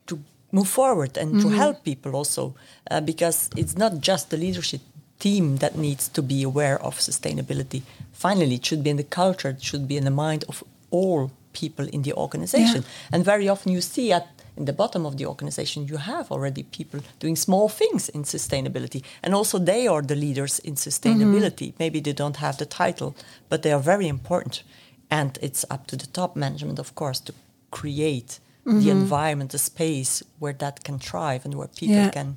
to 0.06 0.18
move 0.50 0.68
forward 0.68 1.18
and 1.18 1.30
mm 1.30 1.36
-hmm. 1.36 1.42
to 1.42 1.48
mm-hmm. 1.48 1.60
help 1.60 1.82
people 1.82 2.12
also. 2.12 2.54
Uh, 2.90 3.00
because 3.04 3.48
it's 3.54 3.76
not 3.76 3.92
just 4.00 4.30
the 4.30 4.36
leadership 4.36 4.80
team 5.18 5.58
that 5.58 5.76
needs 5.76 6.08
to 6.08 6.22
be 6.22 6.42
aware 6.42 6.78
of 6.82 6.98
sustainability. 6.98 7.82
Finally, 8.12 8.54
it 8.54 8.66
should 8.66 8.82
be 8.82 8.90
in 8.90 8.96
the 8.96 9.08
culture, 9.08 9.50
it 9.50 9.62
should 9.62 9.86
be 9.86 9.94
in 9.94 10.04
the 10.04 10.10
mind 10.10 10.44
of 10.48 10.64
all 10.90 11.30
people 11.52 11.86
in 11.88 12.02
the 12.02 12.12
organization. 12.14 12.82
Yeah. 12.82 13.12
And 13.12 13.24
very 13.24 13.48
often 13.48 13.72
you 13.72 13.80
see 13.80 14.12
at 14.12 14.26
in 14.56 14.66
the 14.66 14.72
bottom 14.72 15.06
of 15.06 15.16
the 15.16 15.26
organization 15.26 15.86
you 15.86 15.96
have 15.96 16.30
already 16.30 16.62
people 16.62 17.00
doing 17.18 17.36
small 17.36 17.68
things 17.68 18.08
in 18.10 18.24
sustainability 18.24 19.02
and 19.22 19.34
also 19.34 19.58
they 19.58 19.86
are 19.86 20.02
the 20.02 20.14
leaders 20.14 20.58
in 20.58 20.74
sustainability 20.74 21.68
mm-hmm. 21.68 21.78
maybe 21.78 22.00
they 22.00 22.12
don't 22.12 22.36
have 22.36 22.56
the 22.58 22.66
title 22.66 23.14
but 23.48 23.62
they 23.62 23.72
are 23.72 23.80
very 23.80 24.06
important 24.06 24.62
and 25.10 25.38
it's 25.40 25.64
up 25.70 25.86
to 25.86 25.96
the 25.96 26.06
top 26.08 26.36
management 26.36 26.78
of 26.78 26.94
course 26.94 27.20
to 27.20 27.32
create 27.70 28.38
mm-hmm. 28.66 28.80
the 28.80 28.90
environment 28.90 29.52
the 29.52 29.58
space 29.58 30.22
where 30.38 30.52
that 30.52 30.84
can 30.84 30.98
thrive 30.98 31.44
and 31.44 31.54
where 31.54 31.68
people 31.68 31.96
yeah. 31.96 32.10
can 32.10 32.36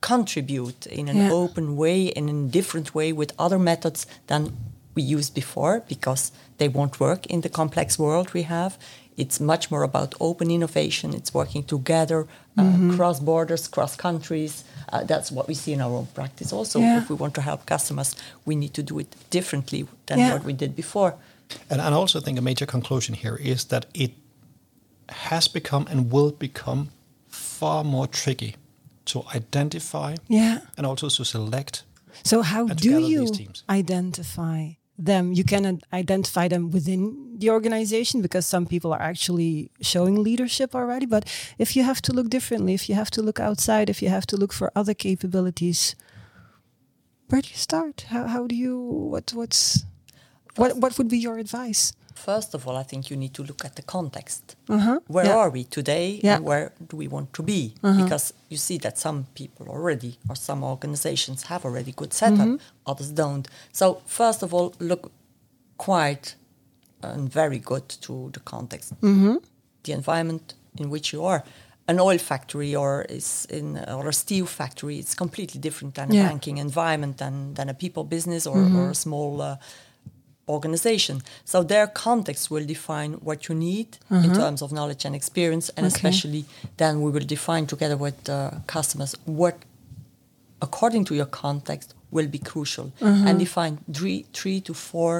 contribute 0.00 0.86
in 0.86 1.08
an 1.08 1.16
yeah. 1.16 1.30
open 1.30 1.76
way 1.76 2.10
and 2.12 2.30
in 2.30 2.44
a 2.46 2.48
different 2.48 2.94
way 2.94 3.12
with 3.12 3.32
other 3.38 3.58
methods 3.58 4.06
than 4.28 4.56
we 4.94 5.02
used 5.02 5.34
before 5.34 5.80
because 5.88 6.32
they 6.58 6.68
won't 6.68 7.00
work 7.00 7.26
in 7.26 7.40
the 7.40 7.48
complex 7.48 7.98
world 7.98 8.32
we 8.32 8.42
have. 8.42 8.78
It's 9.16 9.38
much 9.38 9.70
more 9.70 9.82
about 9.82 10.14
open 10.18 10.50
innovation. 10.50 11.12
It's 11.14 11.34
working 11.34 11.62
together, 11.64 12.26
uh, 12.56 12.62
mm-hmm. 12.62 12.96
cross 12.96 13.20
borders, 13.20 13.68
cross 13.68 13.94
countries. 13.96 14.64
Uh, 14.92 15.04
that's 15.04 15.30
what 15.30 15.46
we 15.46 15.54
see 15.54 15.72
in 15.72 15.80
our 15.80 15.90
own 15.90 16.06
practice. 16.14 16.52
Also, 16.52 16.80
yeah. 16.80 16.98
if 16.98 17.10
we 17.10 17.16
want 17.16 17.34
to 17.34 17.42
help 17.42 17.66
customers, 17.66 18.16
we 18.46 18.54
need 18.56 18.72
to 18.74 18.82
do 18.82 18.98
it 18.98 19.14
differently 19.30 19.86
than 20.06 20.18
yeah. 20.18 20.32
what 20.32 20.44
we 20.44 20.52
did 20.52 20.74
before. 20.74 21.14
And, 21.68 21.80
and 21.80 21.94
I 21.94 21.98
also 21.98 22.20
think 22.20 22.38
a 22.38 22.42
major 22.42 22.66
conclusion 22.66 23.14
here 23.14 23.36
is 23.36 23.64
that 23.66 23.86
it 23.94 24.12
has 25.08 25.48
become 25.48 25.86
and 25.90 26.10
will 26.10 26.30
become 26.30 26.88
far 27.28 27.84
more 27.84 28.06
tricky 28.06 28.56
to 29.06 29.24
identify 29.34 30.14
yeah. 30.28 30.60
and 30.76 30.86
also 30.86 31.08
to 31.08 31.24
select. 31.24 31.82
So, 32.24 32.42
how 32.42 32.66
do 32.66 32.98
you 32.98 33.28
identify 33.68 34.72
them 35.04 35.32
you 35.32 35.44
can 35.44 35.80
identify 35.92 36.48
them 36.48 36.70
within 36.70 37.38
the 37.38 37.50
organization 37.50 38.20
because 38.20 38.46
some 38.46 38.66
people 38.66 38.92
are 38.92 39.02
actually 39.02 39.70
showing 39.80 40.22
leadership 40.22 40.74
already. 40.74 41.06
But 41.06 41.24
if 41.58 41.74
you 41.76 41.82
have 41.84 42.02
to 42.02 42.12
look 42.12 42.28
differently 42.28 42.74
if 42.74 42.88
you 42.88 42.94
have 42.94 43.10
to 43.12 43.22
look 43.22 43.40
outside 43.40 43.88
if 43.88 44.02
you 44.02 44.08
have 44.08 44.26
to 44.26 44.36
look 44.36 44.52
for 44.52 44.70
other 44.76 44.94
capabilities 44.94 45.96
where 47.28 47.40
do 47.40 47.48
you 47.48 47.56
start? 47.56 48.06
How, 48.08 48.26
how 48.26 48.46
do 48.46 48.56
you 48.56 48.76
what 48.78 49.32
what's 49.32 49.84
what 50.56 50.76
what 50.76 50.98
would 50.98 51.08
be 51.08 51.18
your 51.18 51.38
advice 51.38 51.92
First 52.14 52.54
of 52.54 52.66
all, 52.66 52.76
I 52.76 52.82
think 52.82 53.10
you 53.10 53.16
need 53.16 53.34
to 53.34 53.42
look 53.42 53.64
at 53.64 53.76
the 53.76 53.82
context. 53.82 54.56
Uh-huh. 54.68 55.00
Where 55.06 55.26
yeah. 55.26 55.36
are 55.36 55.50
we 55.50 55.64
today 55.64 56.20
yeah. 56.22 56.36
and 56.36 56.44
where 56.44 56.72
do 56.88 56.96
we 56.96 57.08
want 57.08 57.32
to 57.34 57.42
be? 57.42 57.74
Uh-huh. 57.82 58.02
Because 58.02 58.34
you 58.48 58.56
see 58.56 58.78
that 58.78 58.98
some 58.98 59.26
people 59.34 59.68
already 59.68 60.18
or 60.28 60.36
some 60.36 60.64
organizations 60.64 61.44
have 61.44 61.64
already 61.64 61.92
good 61.92 62.12
setup, 62.12 62.38
mm-hmm. 62.38 62.56
others 62.86 63.10
don't. 63.10 63.48
So 63.72 64.02
first 64.06 64.42
of 64.42 64.52
all, 64.54 64.74
look 64.78 65.12
quite 65.78 66.34
and 67.02 67.32
very 67.32 67.58
good 67.58 67.88
to 67.88 68.30
the 68.32 68.40
context, 68.40 68.94
mm-hmm. 69.00 69.36
the 69.84 69.92
environment 69.92 70.54
in 70.76 70.90
which 70.90 71.12
you 71.12 71.24
are. 71.24 71.42
An 71.88 71.98
oil 71.98 72.18
factory 72.18 72.76
or 72.76 73.02
is 73.08 73.46
in 73.50 73.76
or 73.88 74.08
a 74.08 74.12
steel 74.12 74.46
factory, 74.46 74.98
it's 74.98 75.14
completely 75.14 75.58
different 75.60 75.94
than 75.94 76.12
Yeah. 76.12 76.26
a 76.26 76.28
banking 76.28 76.58
environment 76.58 77.16
than 77.16 77.54
than 77.54 77.68
a 77.68 77.74
people 77.74 78.04
business 78.04 78.46
or, 78.46 78.56
Mm-hmm. 78.56 78.78
or 78.78 78.90
a 78.90 78.94
small 78.94 79.40
uh, 79.40 79.56
organization. 80.56 81.16
So 81.44 81.56
their 81.72 81.86
context 82.06 82.50
will 82.52 82.66
define 82.66 83.12
what 83.28 83.38
you 83.48 83.54
need 83.54 83.88
in 84.10 84.30
terms 84.42 84.60
of 84.62 84.70
knowledge 84.76 85.04
and 85.06 85.14
experience, 85.14 85.66
and. 85.76 85.86
Okay. 85.86 85.94
especially 85.96 86.44
then 86.76 86.94
we 87.04 87.10
will 87.14 87.26
define 87.36 87.64
together 87.66 87.96
with 88.06 88.18
uh, 88.28 88.34
customers 88.76 89.12
what, 89.40 89.54
according 90.66 91.04
to 91.06 91.14
your 91.14 91.26
context, 91.44 91.94
will 92.16 92.28
be 92.36 92.38
crucial, 92.52 92.86
Uh-huh. 93.00 93.28
and 93.28 93.38
define 93.38 93.74
three, 93.96 94.20
three 94.38 94.60
to 94.68 94.72
four 94.74 95.14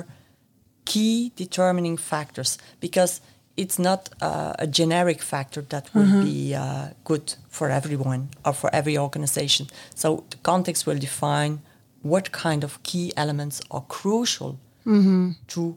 key 0.85 1.33
determining 1.37 1.97
factors 2.12 2.59
because 2.81 3.21
it's 3.57 3.79
not 3.79 4.01
uh, 4.23 4.53
a 4.59 4.66
generic 4.66 5.21
factor 5.23 5.62
that 5.73 5.85
will 5.95 6.05
Mm-hmm. 6.07 6.25
be 6.31 6.55
uh, 6.55 6.88
good 7.05 7.27
for 7.49 7.69
everyone 7.71 8.23
or 8.45 8.55
for 8.55 8.69
every 8.73 8.97
organization. 8.99 9.66
So 9.95 10.09
the 10.31 10.38
context 10.51 10.87
will 10.87 10.99
define 10.99 11.59
what 12.03 12.27
kind 12.33 12.64
of 12.64 12.79
key 12.83 13.12
elements 13.16 13.61
are 13.71 13.85
crucial 13.99 14.53
Mm-hmm. 14.87 15.31
to 15.49 15.77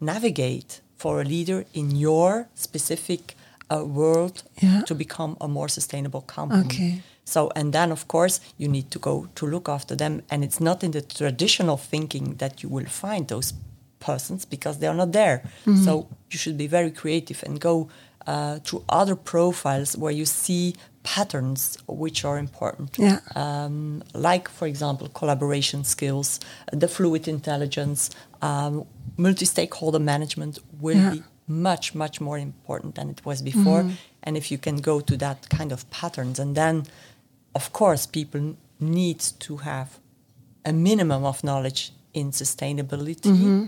navigate 0.00 0.80
for 0.96 1.20
a 1.20 1.24
leader 1.24 1.64
in 1.72 1.90
your 1.96 2.46
specific 2.54 3.34
uh, 3.70 3.84
world 3.84 4.42
Yeah. 4.62 4.82
to 4.86 4.94
become 4.94 5.36
a 5.40 5.48
more 5.48 5.68
sustainable 5.68 6.20
company. 6.22 6.64
Okay. 6.66 7.02
So, 7.24 7.50
and 7.56 7.72
then 7.72 7.90
of 7.92 8.06
course, 8.06 8.40
you 8.58 8.68
need 8.68 8.90
to 8.90 8.98
go 8.98 9.28
to 9.34 9.46
look 9.46 9.68
after 9.68 9.96
them. 9.96 10.22
And 10.30 10.44
it's 10.44 10.60
not 10.60 10.84
in 10.84 10.90
the 10.90 11.00
traditional 11.00 11.76
thinking 11.78 12.36
that 12.38 12.62
you 12.62 12.68
will 12.68 12.86
find 12.88 13.26
those 13.28 13.54
persons 13.98 14.44
because 14.44 14.78
they 14.78 14.86
are 14.86 14.96
not 14.96 15.12
there. 15.12 15.38
Mm-hmm. 15.66 15.84
So, 15.84 16.06
you 16.30 16.38
should 16.38 16.56
be 16.58 16.66
very 16.66 16.90
creative 16.90 17.42
and 17.46 17.58
go 17.60 17.88
uh, 18.26 18.58
to 18.64 18.82
other 18.88 19.16
profiles 19.16 19.96
where 19.96 20.12
you 20.12 20.26
see 20.26 20.74
patterns 21.02 21.78
which 21.86 22.24
are 22.24 22.38
important. 22.38 22.96
Yeah. 22.98 23.18
Um, 23.36 24.02
like, 24.14 24.48
for 24.48 24.66
example, 24.66 25.08
collaboration 25.08 25.84
skills, 25.84 26.40
the 26.72 26.88
fluid 26.88 27.28
intelligence, 27.28 28.10
um, 28.44 28.72
multi 29.16 29.44
stakeholder 29.44 30.00
management 30.00 30.58
will 30.80 30.96
Yeah. 31.02 31.14
be 31.16 31.22
much, 31.46 31.94
much 31.94 32.20
more 32.20 32.38
important 32.42 32.94
than 32.94 33.08
it 33.10 33.20
was 33.24 33.42
before. 33.42 33.82
Mm-hmm. 33.82 34.22
And 34.22 34.36
if 34.36 34.50
you 34.52 34.58
can 34.58 34.76
go 34.80 35.00
to 35.00 35.16
that 35.16 35.38
kind 35.58 35.72
of 35.72 35.80
patterns, 35.90 36.38
and 36.38 36.54
then, 36.54 36.84
of 37.54 37.70
course, 37.72 38.06
people 38.18 38.40
need 38.78 39.20
to 39.46 39.56
have 39.58 39.86
a 40.64 40.72
minimum 40.72 41.24
of 41.24 41.42
knowledge 41.42 41.92
in 42.12 42.30
sustainability, 42.32 43.30
Mm-hmm. 43.30 43.64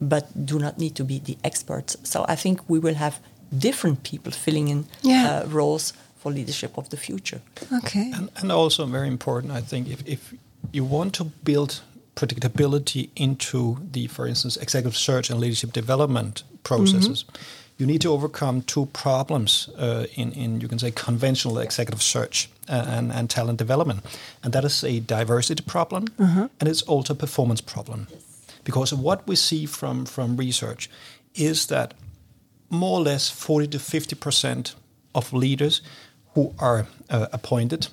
but 0.00 0.24
do 0.46 0.58
not 0.58 0.78
need 0.78 0.94
to 0.94 1.04
be 1.04 1.18
the 1.18 1.36
experts. 1.42 1.96
So 2.02 2.18
I 2.32 2.36
think 2.36 2.60
we 2.68 2.78
will 2.78 2.94
have 2.94 3.14
different 3.58 3.98
people 4.10 4.32
filling 4.32 4.68
in 4.68 4.84
Yeah. 5.02 5.42
uh, 5.44 5.48
roles 5.58 5.92
for 6.20 6.32
leadership 6.32 6.76
of 6.78 6.88
the 6.88 6.96
future. 6.96 7.40
Okay. 7.72 8.12
And, 8.16 8.28
and 8.36 8.52
also 8.52 8.86
very 8.86 9.08
important, 9.08 9.52
I 9.52 9.62
think, 9.62 9.88
if, 9.88 10.02
if 10.06 10.34
you 10.72 10.84
want 10.90 11.12
to 11.14 11.24
build 11.44 11.80
predictability 12.16 13.10
into 13.14 13.76
the, 13.92 14.06
for 14.08 14.26
instance, 14.26 14.56
executive 14.56 14.96
search 14.96 15.30
and 15.30 15.38
leadership 15.38 15.72
development 15.72 16.42
processes, 16.64 17.24
you 17.78 17.86
need 17.86 18.00
to 18.00 18.10
overcome 18.10 18.62
two 18.62 18.86
problems 18.86 19.68
uh, 19.78 20.06
in, 20.14 20.32
in, 20.32 20.60
you 20.60 20.68
can 20.68 20.78
say, 20.78 20.90
conventional 20.90 21.58
executive 21.58 22.02
search 22.02 22.48
and, 22.68 23.12
and 23.12 23.28
talent 23.28 23.58
development. 23.58 24.00
And 24.42 24.52
that 24.54 24.64
is 24.64 24.82
a 24.82 25.00
diversity 25.00 25.62
problem, 25.62 26.06
and 26.58 26.68
it's 26.68 26.82
also 26.82 27.12
a 27.12 27.16
performance 27.16 27.60
problem. 27.60 28.06
Because 28.64 28.94
what 28.94 29.26
we 29.28 29.36
see 29.36 29.66
from, 29.66 30.06
from 30.06 30.36
research 30.36 30.90
is 31.34 31.66
that 31.66 31.94
more 32.70 32.98
or 32.98 33.02
less 33.02 33.28
40 33.30 33.68
to 33.68 33.78
50% 33.78 34.74
of 35.14 35.32
leaders 35.32 35.82
who 36.34 36.54
are 36.58 36.86
uh, 37.10 37.26
appointed, 37.32 37.88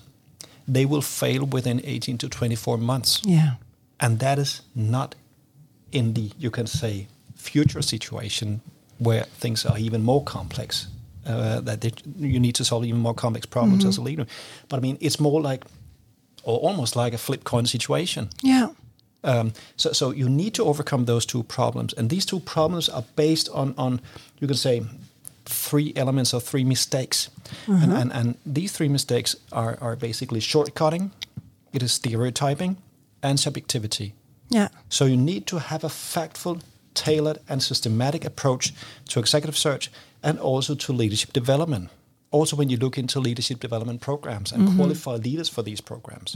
they 0.68 0.86
will 0.86 1.02
fail 1.02 1.46
within 1.46 1.82
18 1.84 2.18
to 2.20 2.30
24 2.30 2.78
months. 2.78 3.22
Yeah. 3.26 3.56
And 4.04 4.20
that 4.20 4.38
is 4.38 4.62
not 4.76 5.16
in 5.92 6.14
the, 6.14 6.30
you 6.38 6.52
can 6.52 6.68
say, 6.68 7.08
future 7.36 7.82
situation 7.82 8.62
where 8.98 9.24
things 9.40 9.66
are 9.66 9.78
even 9.78 10.04
more 10.04 10.24
complex, 10.24 10.88
uh, 11.26 11.62
that 11.62 11.80
they, 11.82 11.92
you 12.20 12.40
need 12.40 12.56
to 12.56 12.66
solve 12.66 12.84
even 12.86 13.00
more 13.00 13.14
complex 13.14 13.46
problems 13.46 13.86
as 13.86 13.98
a 13.98 14.02
leader. 14.02 14.26
But 14.68 14.78
I 14.78 14.80
mean, 14.82 14.98
it's 15.00 15.20
more 15.20 15.42
like, 15.42 15.64
or 16.44 16.60
almost 16.60 16.96
like 16.96 17.14
a 17.16 17.18
flip 17.18 17.44
coin 17.44 17.66
situation. 17.66 18.30
Yeah. 18.42 18.70
Um, 19.24 19.54
so, 19.78 19.94
so 19.94 20.12
you 20.12 20.28
need 20.28 20.54
to 20.56 20.66
overcome 20.66 21.06
those 21.06 21.26
two 21.26 21.44
problems, 21.44 21.94
and 21.94 22.10
these 22.10 22.26
two 22.26 22.42
problems 22.42 22.90
are 22.90 23.06
based 23.16 23.50
on, 23.54 23.74
on 23.78 24.02
you 24.40 24.48
can 24.48 24.58
say, 24.58 24.84
three 25.46 25.94
elements 25.96 26.34
or 26.34 26.42
three 26.42 26.66
mistakes, 26.66 27.30
and, 27.68 27.94
and 27.94 28.12
and 28.12 28.36
these 28.46 28.74
three 28.74 28.90
mistakes 28.90 29.36
are 29.52 29.78
are 29.80 29.96
basically 29.96 30.42
shortcutting, 30.42 31.12
it 31.72 31.82
is 31.84 31.94
stereotyping, 31.94 32.76
and 33.24 33.40
subjectivity. 33.40 34.14
Yeah. 34.50 34.68
So 34.90 35.06
you 35.06 35.18
need 35.18 35.48
to 35.48 35.58
have 35.58 35.84
a 35.84 35.90
factful, 35.90 36.62
tailored, 36.94 37.40
and 37.48 37.64
systematic 37.64 38.26
approach 38.26 38.74
to 39.10 39.20
executive 39.20 39.58
search 39.58 39.90
and 40.22 40.40
also 40.40 40.76
to 40.76 40.94
leadership 40.94 41.34
development. 41.34 41.90
Also, 42.32 42.56
when 42.56 42.70
you 42.70 42.78
look 42.78 42.98
into 42.98 43.20
leadership 43.20 43.60
development 43.60 44.02
programs 44.02 44.52
and 44.52 44.76
qualify 44.76 45.16
leaders 45.16 45.50
for 45.50 45.64
these 45.64 45.82
programs. 45.82 46.36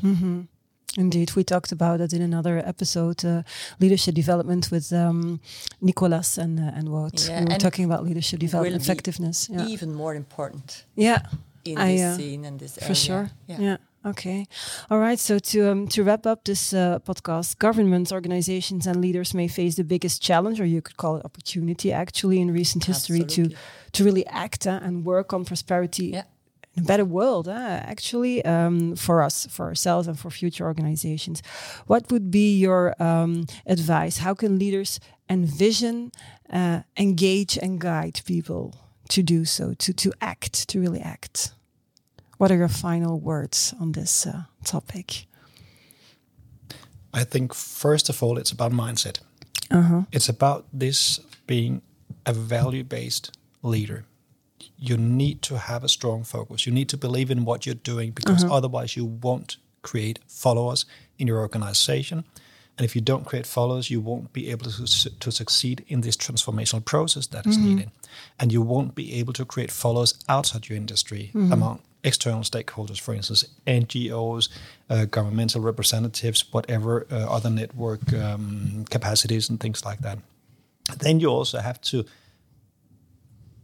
Indeed, 0.95 1.35
we 1.35 1.43
talked 1.43 1.71
about 1.71 2.01
it 2.01 2.13
in 2.13 2.21
another 2.21 2.61
episode, 2.65 3.23
uh, 3.25 3.43
leadership 3.79 4.15
development 4.15 4.69
with 4.71 4.91
um, 4.91 5.39
Nicolas 5.81 6.37
and 6.37 6.59
uh, 6.59 6.71
and 6.77 6.87
Wout. 6.87 7.27
Yeah, 7.27 7.39
we 7.39 7.45
were 7.45 7.51
and 7.51 7.61
talking 7.61 7.85
about 7.85 8.03
leadership 8.03 8.39
development 8.39 8.81
effectiveness. 8.81 9.49
Yeah, 9.49 9.67
Even 9.67 9.93
more 9.93 10.15
important 10.15 10.85
yeah, 10.95 11.19
in 11.65 11.77
I, 11.77 11.91
this 11.91 12.01
uh, 12.01 12.17
scene 12.17 12.45
and 12.45 12.59
this 12.59 12.77
area. 12.77 12.87
for 12.87 12.95
sure. 12.95 13.29
Yeah. 13.47 13.59
Yeah. 13.59 13.77
Okay. 14.07 14.45
All 14.89 14.99
right. 14.99 15.19
So 15.19 15.39
to 15.39 15.71
um, 15.71 15.87
to 15.89 16.03
wrap 16.03 16.25
up 16.25 16.43
this 16.43 16.73
uh, 16.73 16.99
podcast, 16.99 17.57
governments, 17.57 18.11
organizations, 18.11 18.87
and 18.87 19.01
leaders 19.01 19.33
may 19.33 19.47
face 19.49 19.75
the 19.75 19.83
biggest 19.83 20.21
challenge, 20.21 20.61
or 20.61 20.65
you 20.65 20.81
could 20.81 20.95
call 20.97 21.17
it 21.17 21.25
opportunity, 21.25 21.91
actually, 21.91 22.39
in 22.39 22.51
recent 22.53 22.85
history 22.85 23.19
to 23.19 23.41
Absolutely. 23.41 23.57
to 23.91 24.03
really 24.05 24.25
act 24.27 24.65
uh, 24.67 24.79
and 24.85 25.03
work 25.05 25.33
on 25.33 25.43
prosperity 25.45 26.05
Yeah. 26.13 26.23
in 26.77 26.83
a 26.83 26.85
better 26.85 27.05
world. 27.05 27.47
Uh, 27.47 27.81
actually, 27.91 28.45
um, 28.45 28.95
for 28.95 29.21
us, 29.25 29.47
for 29.49 29.65
ourselves, 29.65 30.07
and 30.07 30.17
for 30.17 30.29
future 30.31 30.65
organizations. 30.65 31.41
What 31.87 32.09
would 32.11 32.29
be 32.31 32.57
your 32.57 32.93
um, 33.03 33.45
advice? 33.65 34.19
How 34.23 34.33
can 34.35 34.57
leaders 34.59 34.99
envision, 35.29 36.11
uh, 36.53 36.79
engage, 36.95 37.57
and 37.61 37.79
guide 37.81 38.21
people 38.25 38.73
to 39.09 39.21
do 39.21 39.43
so, 39.45 39.73
to 39.73 39.93
to 39.93 40.11
act, 40.21 40.53
to 40.69 40.79
really 40.79 41.01
act? 41.01 41.53
What 42.37 42.51
are 42.51 42.57
your 42.57 42.69
final 42.69 43.19
words 43.19 43.73
on 43.79 43.93
this 43.93 44.27
uh, 44.27 44.43
topic? 44.63 45.25
I 47.13 47.23
think 47.23 47.53
first 47.53 48.09
of 48.09 48.21
all, 48.21 48.37
it's 48.37 48.51
about 48.51 48.71
mindset. 48.71 49.19
Uh-huh. 49.71 50.03
It's 50.11 50.29
about 50.29 50.65
this 50.71 51.19
being 51.47 51.81
a 52.25 52.33
value 52.33 52.83
based 52.83 53.37
leader. 53.63 54.05
You 54.77 54.97
need 54.97 55.41
to 55.43 55.57
have 55.57 55.83
a 55.83 55.89
strong 55.89 56.23
focus. 56.23 56.67
You 56.67 56.73
need 56.73 56.89
to 56.89 56.97
believe 56.97 57.31
in 57.31 57.45
what 57.45 57.65
you're 57.65 57.75
doing 57.75 58.11
because 58.11 58.43
otherwise, 58.43 58.95
you 58.95 59.05
won't 59.05 59.57
create 59.81 60.19
followers 60.27 60.85
in 61.17 61.27
your 61.27 61.39
organization. 61.39 62.23
And 62.77 62.85
if 62.85 62.95
you 62.95 63.01
don't 63.01 63.25
create 63.25 63.47
followers, 63.47 63.89
you 63.89 63.99
won't 63.99 64.31
be 64.33 64.51
able 64.51 64.65
to, 64.65 64.85
su- 64.85 65.09
to 65.19 65.31
succeed 65.31 65.83
in 65.87 66.01
this 66.01 66.15
transformational 66.15 66.85
process 66.85 67.25
that 67.27 67.47
is 67.47 67.57
needed. 67.57 67.89
And 68.39 68.51
you 68.51 68.61
won't 68.61 68.93
be 68.93 69.15
able 69.15 69.33
to 69.33 69.45
create 69.45 69.71
followers 69.71 70.13
outside 70.29 70.69
your 70.69 70.77
industry 70.77 71.31
among 71.33 71.81
external 72.07 72.41
stakeholders, 72.41 72.99
for 72.99 73.13
instance, 73.13 73.45
NGOs, 73.65 74.49
uh, 74.89 75.05
governmental 75.05 75.61
representatives, 75.61 76.45
whatever 76.51 77.05
uh, 77.11 77.35
other 77.35 77.49
network 77.49 78.01
um, 78.13 78.85
capacities 78.89 79.49
and 79.49 79.59
things 79.59 79.85
like 79.85 79.99
that. 79.99 80.17
Then 80.99 81.19
you 81.19 81.29
also 81.29 81.59
have 81.59 81.79
to 81.81 82.05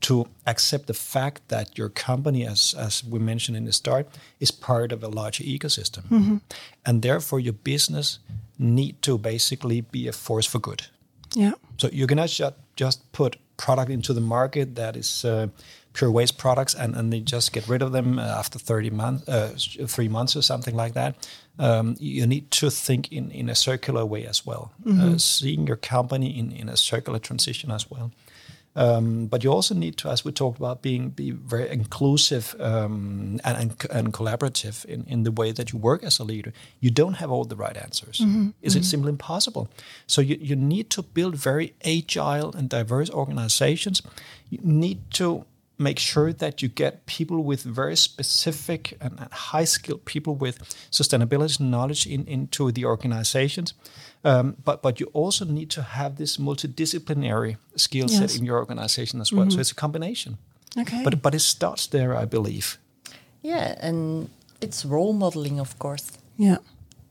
to 0.01 0.25
accept 0.45 0.87
the 0.87 0.93
fact 0.93 1.41
that 1.47 1.77
your 1.77 1.89
company, 1.89 2.45
as 2.45 2.75
as 2.77 3.03
we 3.03 3.19
mentioned 3.19 3.57
in 3.57 3.65
the 3.65 3.71
start, 3.71 4.07
is 4.39 4.51
part 4.51 4.91
of 4.91 5.03
a 5.03 5.07
larger 5.07 5.43
ecosystem, 5.45 6.03
and 6.85 7.01
therefore 7.01 7.39
your 7.39 7.55
business 7.63 8.19
need 8.57 9.01
to 9.01 9.17
basically 9.17 9.81
be 9.81 10.09
a 10.09 10.11
force 10.11 10.49
for 10.49 10.59
good. 10.59 10.81
Yeah. 11.35 11.53
So 11.77 11.87
you 11.91 12.07
cannot 12.07 12.29
just 12.29 12.55
just 12.75 13.11
put 13.11 13.37
product 13.57 13.91
into 13.91 14.13
the 14.13 14.21
market 14.21 14.75
that 14.75 14.95
is 14.95 15.25
uh, 15.25 15.47
pure 15.93 16.11
waste 16.11 16.37
products 16.37 16.73
and, 16.73 16.95
and 16.95 17.13
they 17.13 17.19
just 17.19 17.53
get 17.53 17.67
rid 17.67 17.81
of 17.81 17.91
them 17.91 18.19
uh, 18.19 18.23
after 18.23 18.59
30 18.59 18.89
months, 18.89 19.29
uh, 19.29 19.53
three 19.87 20.09
months 20.09 20.35
or 20.35 20.41
something 20.41 20.75
like 20.75 20.93
that. 20.93 21.15
Um, 21.59 21.95
you 21.99 22.25
need 22.25 22.49
to 22.51 22.71
think 22.71 23.11
in, 23.11 23.29
in 23.31 23.47
a 23.47 23.55
circular 23.55 24.05
way 24.05 24.25
as 24.25 24.45
well, 24.45 24.71
uh, 24.89 25.17
seeing 25.17 25.67
your 25.67 25.75
company 25.77 26.37
in, 26.37 26.51
in 26.51 26.67
a 26.67 26.75
circular 26.75 27.19
transition 27.19 27.71
as 27.71 27.89
well. 27.91 28.11
Um, 28.75 29.27
but 29.27 29.43
you 29.43 29.51
also 29.51 29.75
need 29.75 29.97
to, 29.97 30.09
as 30.09 30.25
we 30.25 30.31
talked 30.31 30.57
about, 30.57 30.81
being 30.81 31.09
be 31.09 31.31
very 31.31 31.69
inclusive 31.69 32.55
um, 32.59 33.39
and, 33.43 33.57
and, 33.57 33.85
and 33.91 34.13
collaborative 34.13 34.83
in, 34.85 35.05
in 35.07 35.23
the 35.23 35.31
way 35.31 35.51
that 35.51 35.71
you 35.71 35.79
work 35.79 36.03
as 36.03 36.19
a 36.19 36.23
leader. 36.23 36.53
You 36.79 36.89
don't 36.89 37.15
have 37.15 37.29
all 37.29 37.45
the 37.45 37.55
right 37.55 37.77
answers. 37.77 38.19
Mm-hmm. 38.19 38.49
Is 38.61 38.73
mm-hmm. 38.73 38.79
it 38.79 38.85
simply 38.85 39.09
impossible? 39.09 39.69
So 40.07 40.21
you, 40.21 40.37
you 40.41 40.55
need 40.55 40.89
to 40.91 41.03
build 41.03 41.35
very 41.35 41.75
agile 41.85 42.55
and 42.55 42.67
diverse 42.67 43.11
organizations. 43.11 44.01
You 44.49 44.59
need 44.63 44.99
to 45.11 45.45
make 45.83 45.99
sure 45.99 46.33
that 46.33 46.61
you 46.61 46.69
get 46.69 47.05
people 47.05 47.43
with 47.43 47.63
very 47.63 47.95
specific 47.95 48.97
and, 49.01 49.19
high 49.31 49.65
skilled 49.65 50.05
people 50.05 50.35
with 50.35 50.57
sustainability 50.91 51.59
knowledge 51.59 52.07
in, 52.07 52.25
into 52.27 52.71
the 52.71 52.85
organizations. 52.85 53.73
Um, 54.25 54.55
but 54.63 54.81
but 54.81 54.99
you 54.99 55.09
also 55.13 55.45
need 55.45 55.69
to 55.69 55.81
have 55.81 56.15
this 56.15 56.37
multidisciplinary 56.37 57.57
skill 57.75 58.07
set 58.07 58.21
yes. 58.21 58.37
in 58.37 58.45
your 58.45 58.57
organization 58.57 59.21
as 59.21 59.31
well. 59.31 59.45
Mm-hmm. 59.45 59.55
So 59.55 59.59
it's 59.59 59.71
a 59.71 59.75
combination. 59.75 60.37
Okay. 60.77 61.03
But 61.03 61.21
but 61.21 61.33
it 61.35 61.41
starts 61.41 61.87
there, 61.87 62.23
I 62.23 62.25
believe. 62.25 62.77
Yeah, 63.41 63.75
and 63.87 64.29
it's 64.61 64.85
role 64.85 65.13
modeling, 65.13 65.59
of 65.59 65.77
course. 65.77 66.11
Yeah. 66.37 66.57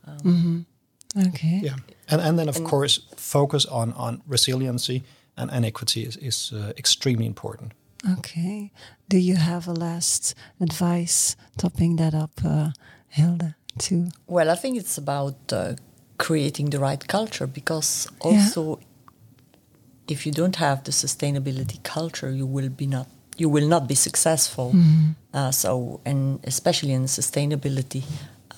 Um, 0.06 0.18
mm-hmm. 0.18 1.28
Okay. 1.28 1.60
Yeah, 1.62 1.76
and 2.08 2.20
and 2.20 2.38
then 2.38 2.48
of 2.48 2.56
and 2.56 2.66
course 2.66 3.00
focus 3.16 3.66
on 3.66 3.92
on 3.92 4.22
resiliency 4.26 5.02
and, 5.36 5.50
and 5.50 5.64
equity 5.64 6.02
is 6.02 6.16
is 6.16 6.52
uh, 6.52 6.72
extremely 6.76 7.26
important. 7.26 7.72
Okay. 8.10 8.72
Do 9.08 9.18
you 9.18 9.36
have 9.36 9.68
a 9.68 9.72
last 9.72 10.34
advice 10.60 11.36
topping 11.56 11.96
that 11.96 12.14
up, 12.14 12.32
uh, 12.44 12.70
Hilde? 13.08 13.54
Too. 13.78 14.08
Well, 14.26 14.50
I 14.50 14.54
think 14.54 14.76
it's 14.76 14.98
about 14.98 15.36
uh, 15.50 15.74
creating 16.22 16.70
the 16.70 16.78
right 16.78 17.06
culture 17.08 17.46
because 17.46 18.08
also 18.20 18.78
yeah. 18.78 18.84
if 20.14 20.24
you 20.24 20.32
don't 20.32 20.56
have 20.56 20.84
the 20.84 20.92
sustainability 20.92 21.82
culture 21.82 22.30
you 22.30 22.46
will 22.46 22.68
be 22.68 22.86
not 22.86 23.08
you 23.36 23.48
will 23.48 23.66
not 23.66 23.88
be 23.88 23.96
successful 23.96 24.68
mm-hmm. 24.72 25.10
uh, 25.34 25.50
so 25.50 26.00
and 26.04 26.38
especially 26.44 26.92
in 26.92 27.04
sustainability 27.06 28.04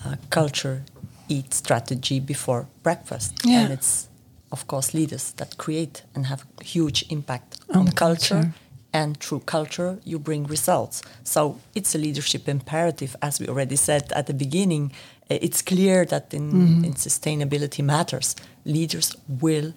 uh, 0.05 0.17
culture 0.29 0.83
eat 1.29 1.55
strategy 1.55 2.21
before 2.21 2.67
breakfast 2.83 3.33
yeah. 3.45 3.61
and 3.61 3.73
it's 3.73 4.09
of 4.53 4.67
course 4.67 4.93
leaders 4.93 5.33
that 5.39 5.57
create 5.57 6.03
and 6.15 6.27
have 6.27 6.45
a 6.61 6.65
huge 6.65 7.07
impact 7.09 7.61
on, 7.71 7.77
on 7.77 7.87
culture, 7.93 8.35
culture 8.35 8.55
and 8.95 9.21
through 9.21 9.41
culture 9.41 9.99
you 10.05 10.19
bring 10.19 10.45
results 10.45 11.03
so 11.25 11.59
it's 11.75 11.95
a 11.95 11.99
leadership 11.99 12.49
imperative 12.49 13.15
as 13.21 13.39
we 13.41 13.47
already 13.49 13.77
said 13.77 14.11
at 14.13 14.27
the 14.27 14.35
beginning 14.35 14.91
it's 15.31 15.63
clear 15.63 16.05
that 16.07 16.35
in, 16.35 16.53
mm-hmm. 16.53 16.85
in 16.85 16.95
sustainability 16.95 17.83
matters, 17.83 18.37
leaders 18.65 19.17
will 19.29 19.73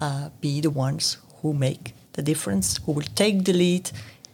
uh, 0.00 0.30
be 0.40 0.60
the 0.60 0.70
ones 0.70 1.18
who 1.42 1.52
make 1.52 1.94
the 2.14 2.22
difference, 2.22 2.78
who 2.78 2.92
will 2.92 3.06
take 3.14 3.44
the 3.44 3.52
lead 3.52 3.90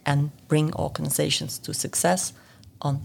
and 0.07 0.31
bring 0.49 0.73
organizations 0.75 1.59
to 1.59 1.75
success 1.75 2.33
on 2.81 3.01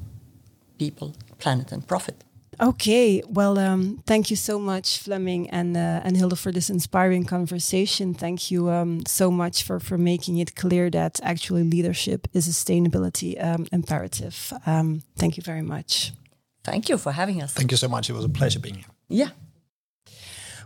people, 0.78 1.16
planet, 1.40 1.72
and 1.72 1.88
profit. 1.88 2.24
Okay, 2.60 3.22
well, 3.28 3.60
um, 3.60 4.02
thank 4.08 4.32
you 4.32 4.36
so 4.36 4.58
much, 4.58 4.98
Fleming 4.98 5.48
and 5.52 5.78
uh, 5.78 6.02
and 6.04 6.18
Hilde, 6.18 6.40
for 6.40 6.52
this 6.52 6.70
inspiring 6.70 7.24
conversation. 7.24 8.16
Thank 8.16 8.50
you 8.50 8.70
um, 8.70 9.06
so 9.06 9.30
much 9.30 9.64
for 9.64 9.80
for 9.80 9.98
making 9.98 10.40
it 10.40 10.56
clear 10.56 10.90
that 10.90 11.20
actually 11.22 11.64
leadership 11.64 12.28
is 12.34 12.48
sustainability 12.48 13.36
um, 13.44 13.68
imperative. 13.72 14.54
Um, 14.66 15.04
thank 15.16 15.38
you 15.38 15.44
very 15.44 15.62
much. 15.62 16.14
Thank 16.64 16.90
you 16.90 16.98
for 16.98 17.12
having 17.12 17.44
us. 17.44 17.54
Thank 17.54 17.72
you 17.72 17.78
so 17.78 17.88
much. 17.88 18.10
It 18.10 18.14
was 18.14 18.26
a 18.26 18.30
pleasure 18.30 18.60
being 18.60 18.76
here. 18.76 18.92
Yeah. 19.08 19.30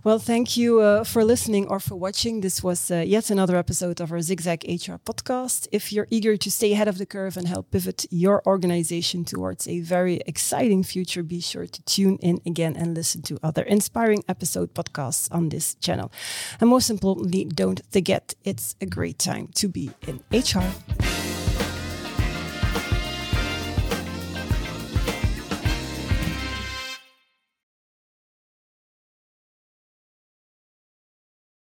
Well, 0.03 0.17
thank 0.17 0.57
you 0.57 0.79
uh, 0.79 1.03
for 1.03 1.23
listening 1.23 1.67
or 1.67 1.79
for 1.79 1.95
watching. 1.95 2.41
This 2.41 2.63
was 2.63 2.89
uh, 2.89 3.03
yet 3.05 3.29
another 3.29 3.55
episode 3.55 4.01
of 4.01 4.11
our 4.11 4.19
Zigzag 4.19 4.63
HR 4.63 4.97
podcast. 4.97 5.67
If 5.71 5.93
you're 5.93 6.07
eager 6.09 6.37
to 6.37 6.49
stay 6.49 6.73
ahead 6.73 6.87
of 6.87 6.97
the 6.97 7.05
curve 7.05 7.37
and 7.37 7.47
help 7.47 7.69
pivot 7.69 8.07
your 8.09 8.41
organization 8.47 9.25
towards 9.25 9.67
a 9.67 9.81
very 9.81 10.19
exciting 10.25 10.81
future, 10.81 11.21
be 11.21 11.39
sure 11.39 11.67
to 11.67 11.83
tune 11.83 12.17
in 12.19 12.41
again 12.47 12.75
and 12.75 12.95
listen 12.95 13.21
to 13.21 13.37
other 13.43 13.61
inspiring 13.61 14.23
episode 14.27 14.73
podcasts 14.73 15.27
on 15.31 15.49
this 15.49 15.75
channel. 15.75 16.11
And 16.59 16.71
most 16.71 16.89
importantly, 16.89 17.45
don't 17.45 17.81
forget 17.91 18.33
it's 18.43 18.75
a 18.81 18.87
great 18.87 19.19
time 19.19 19.49
to 19.53 19.67
be 19.67 19.91
in 20.07 20.19
HR. 20.31 21.20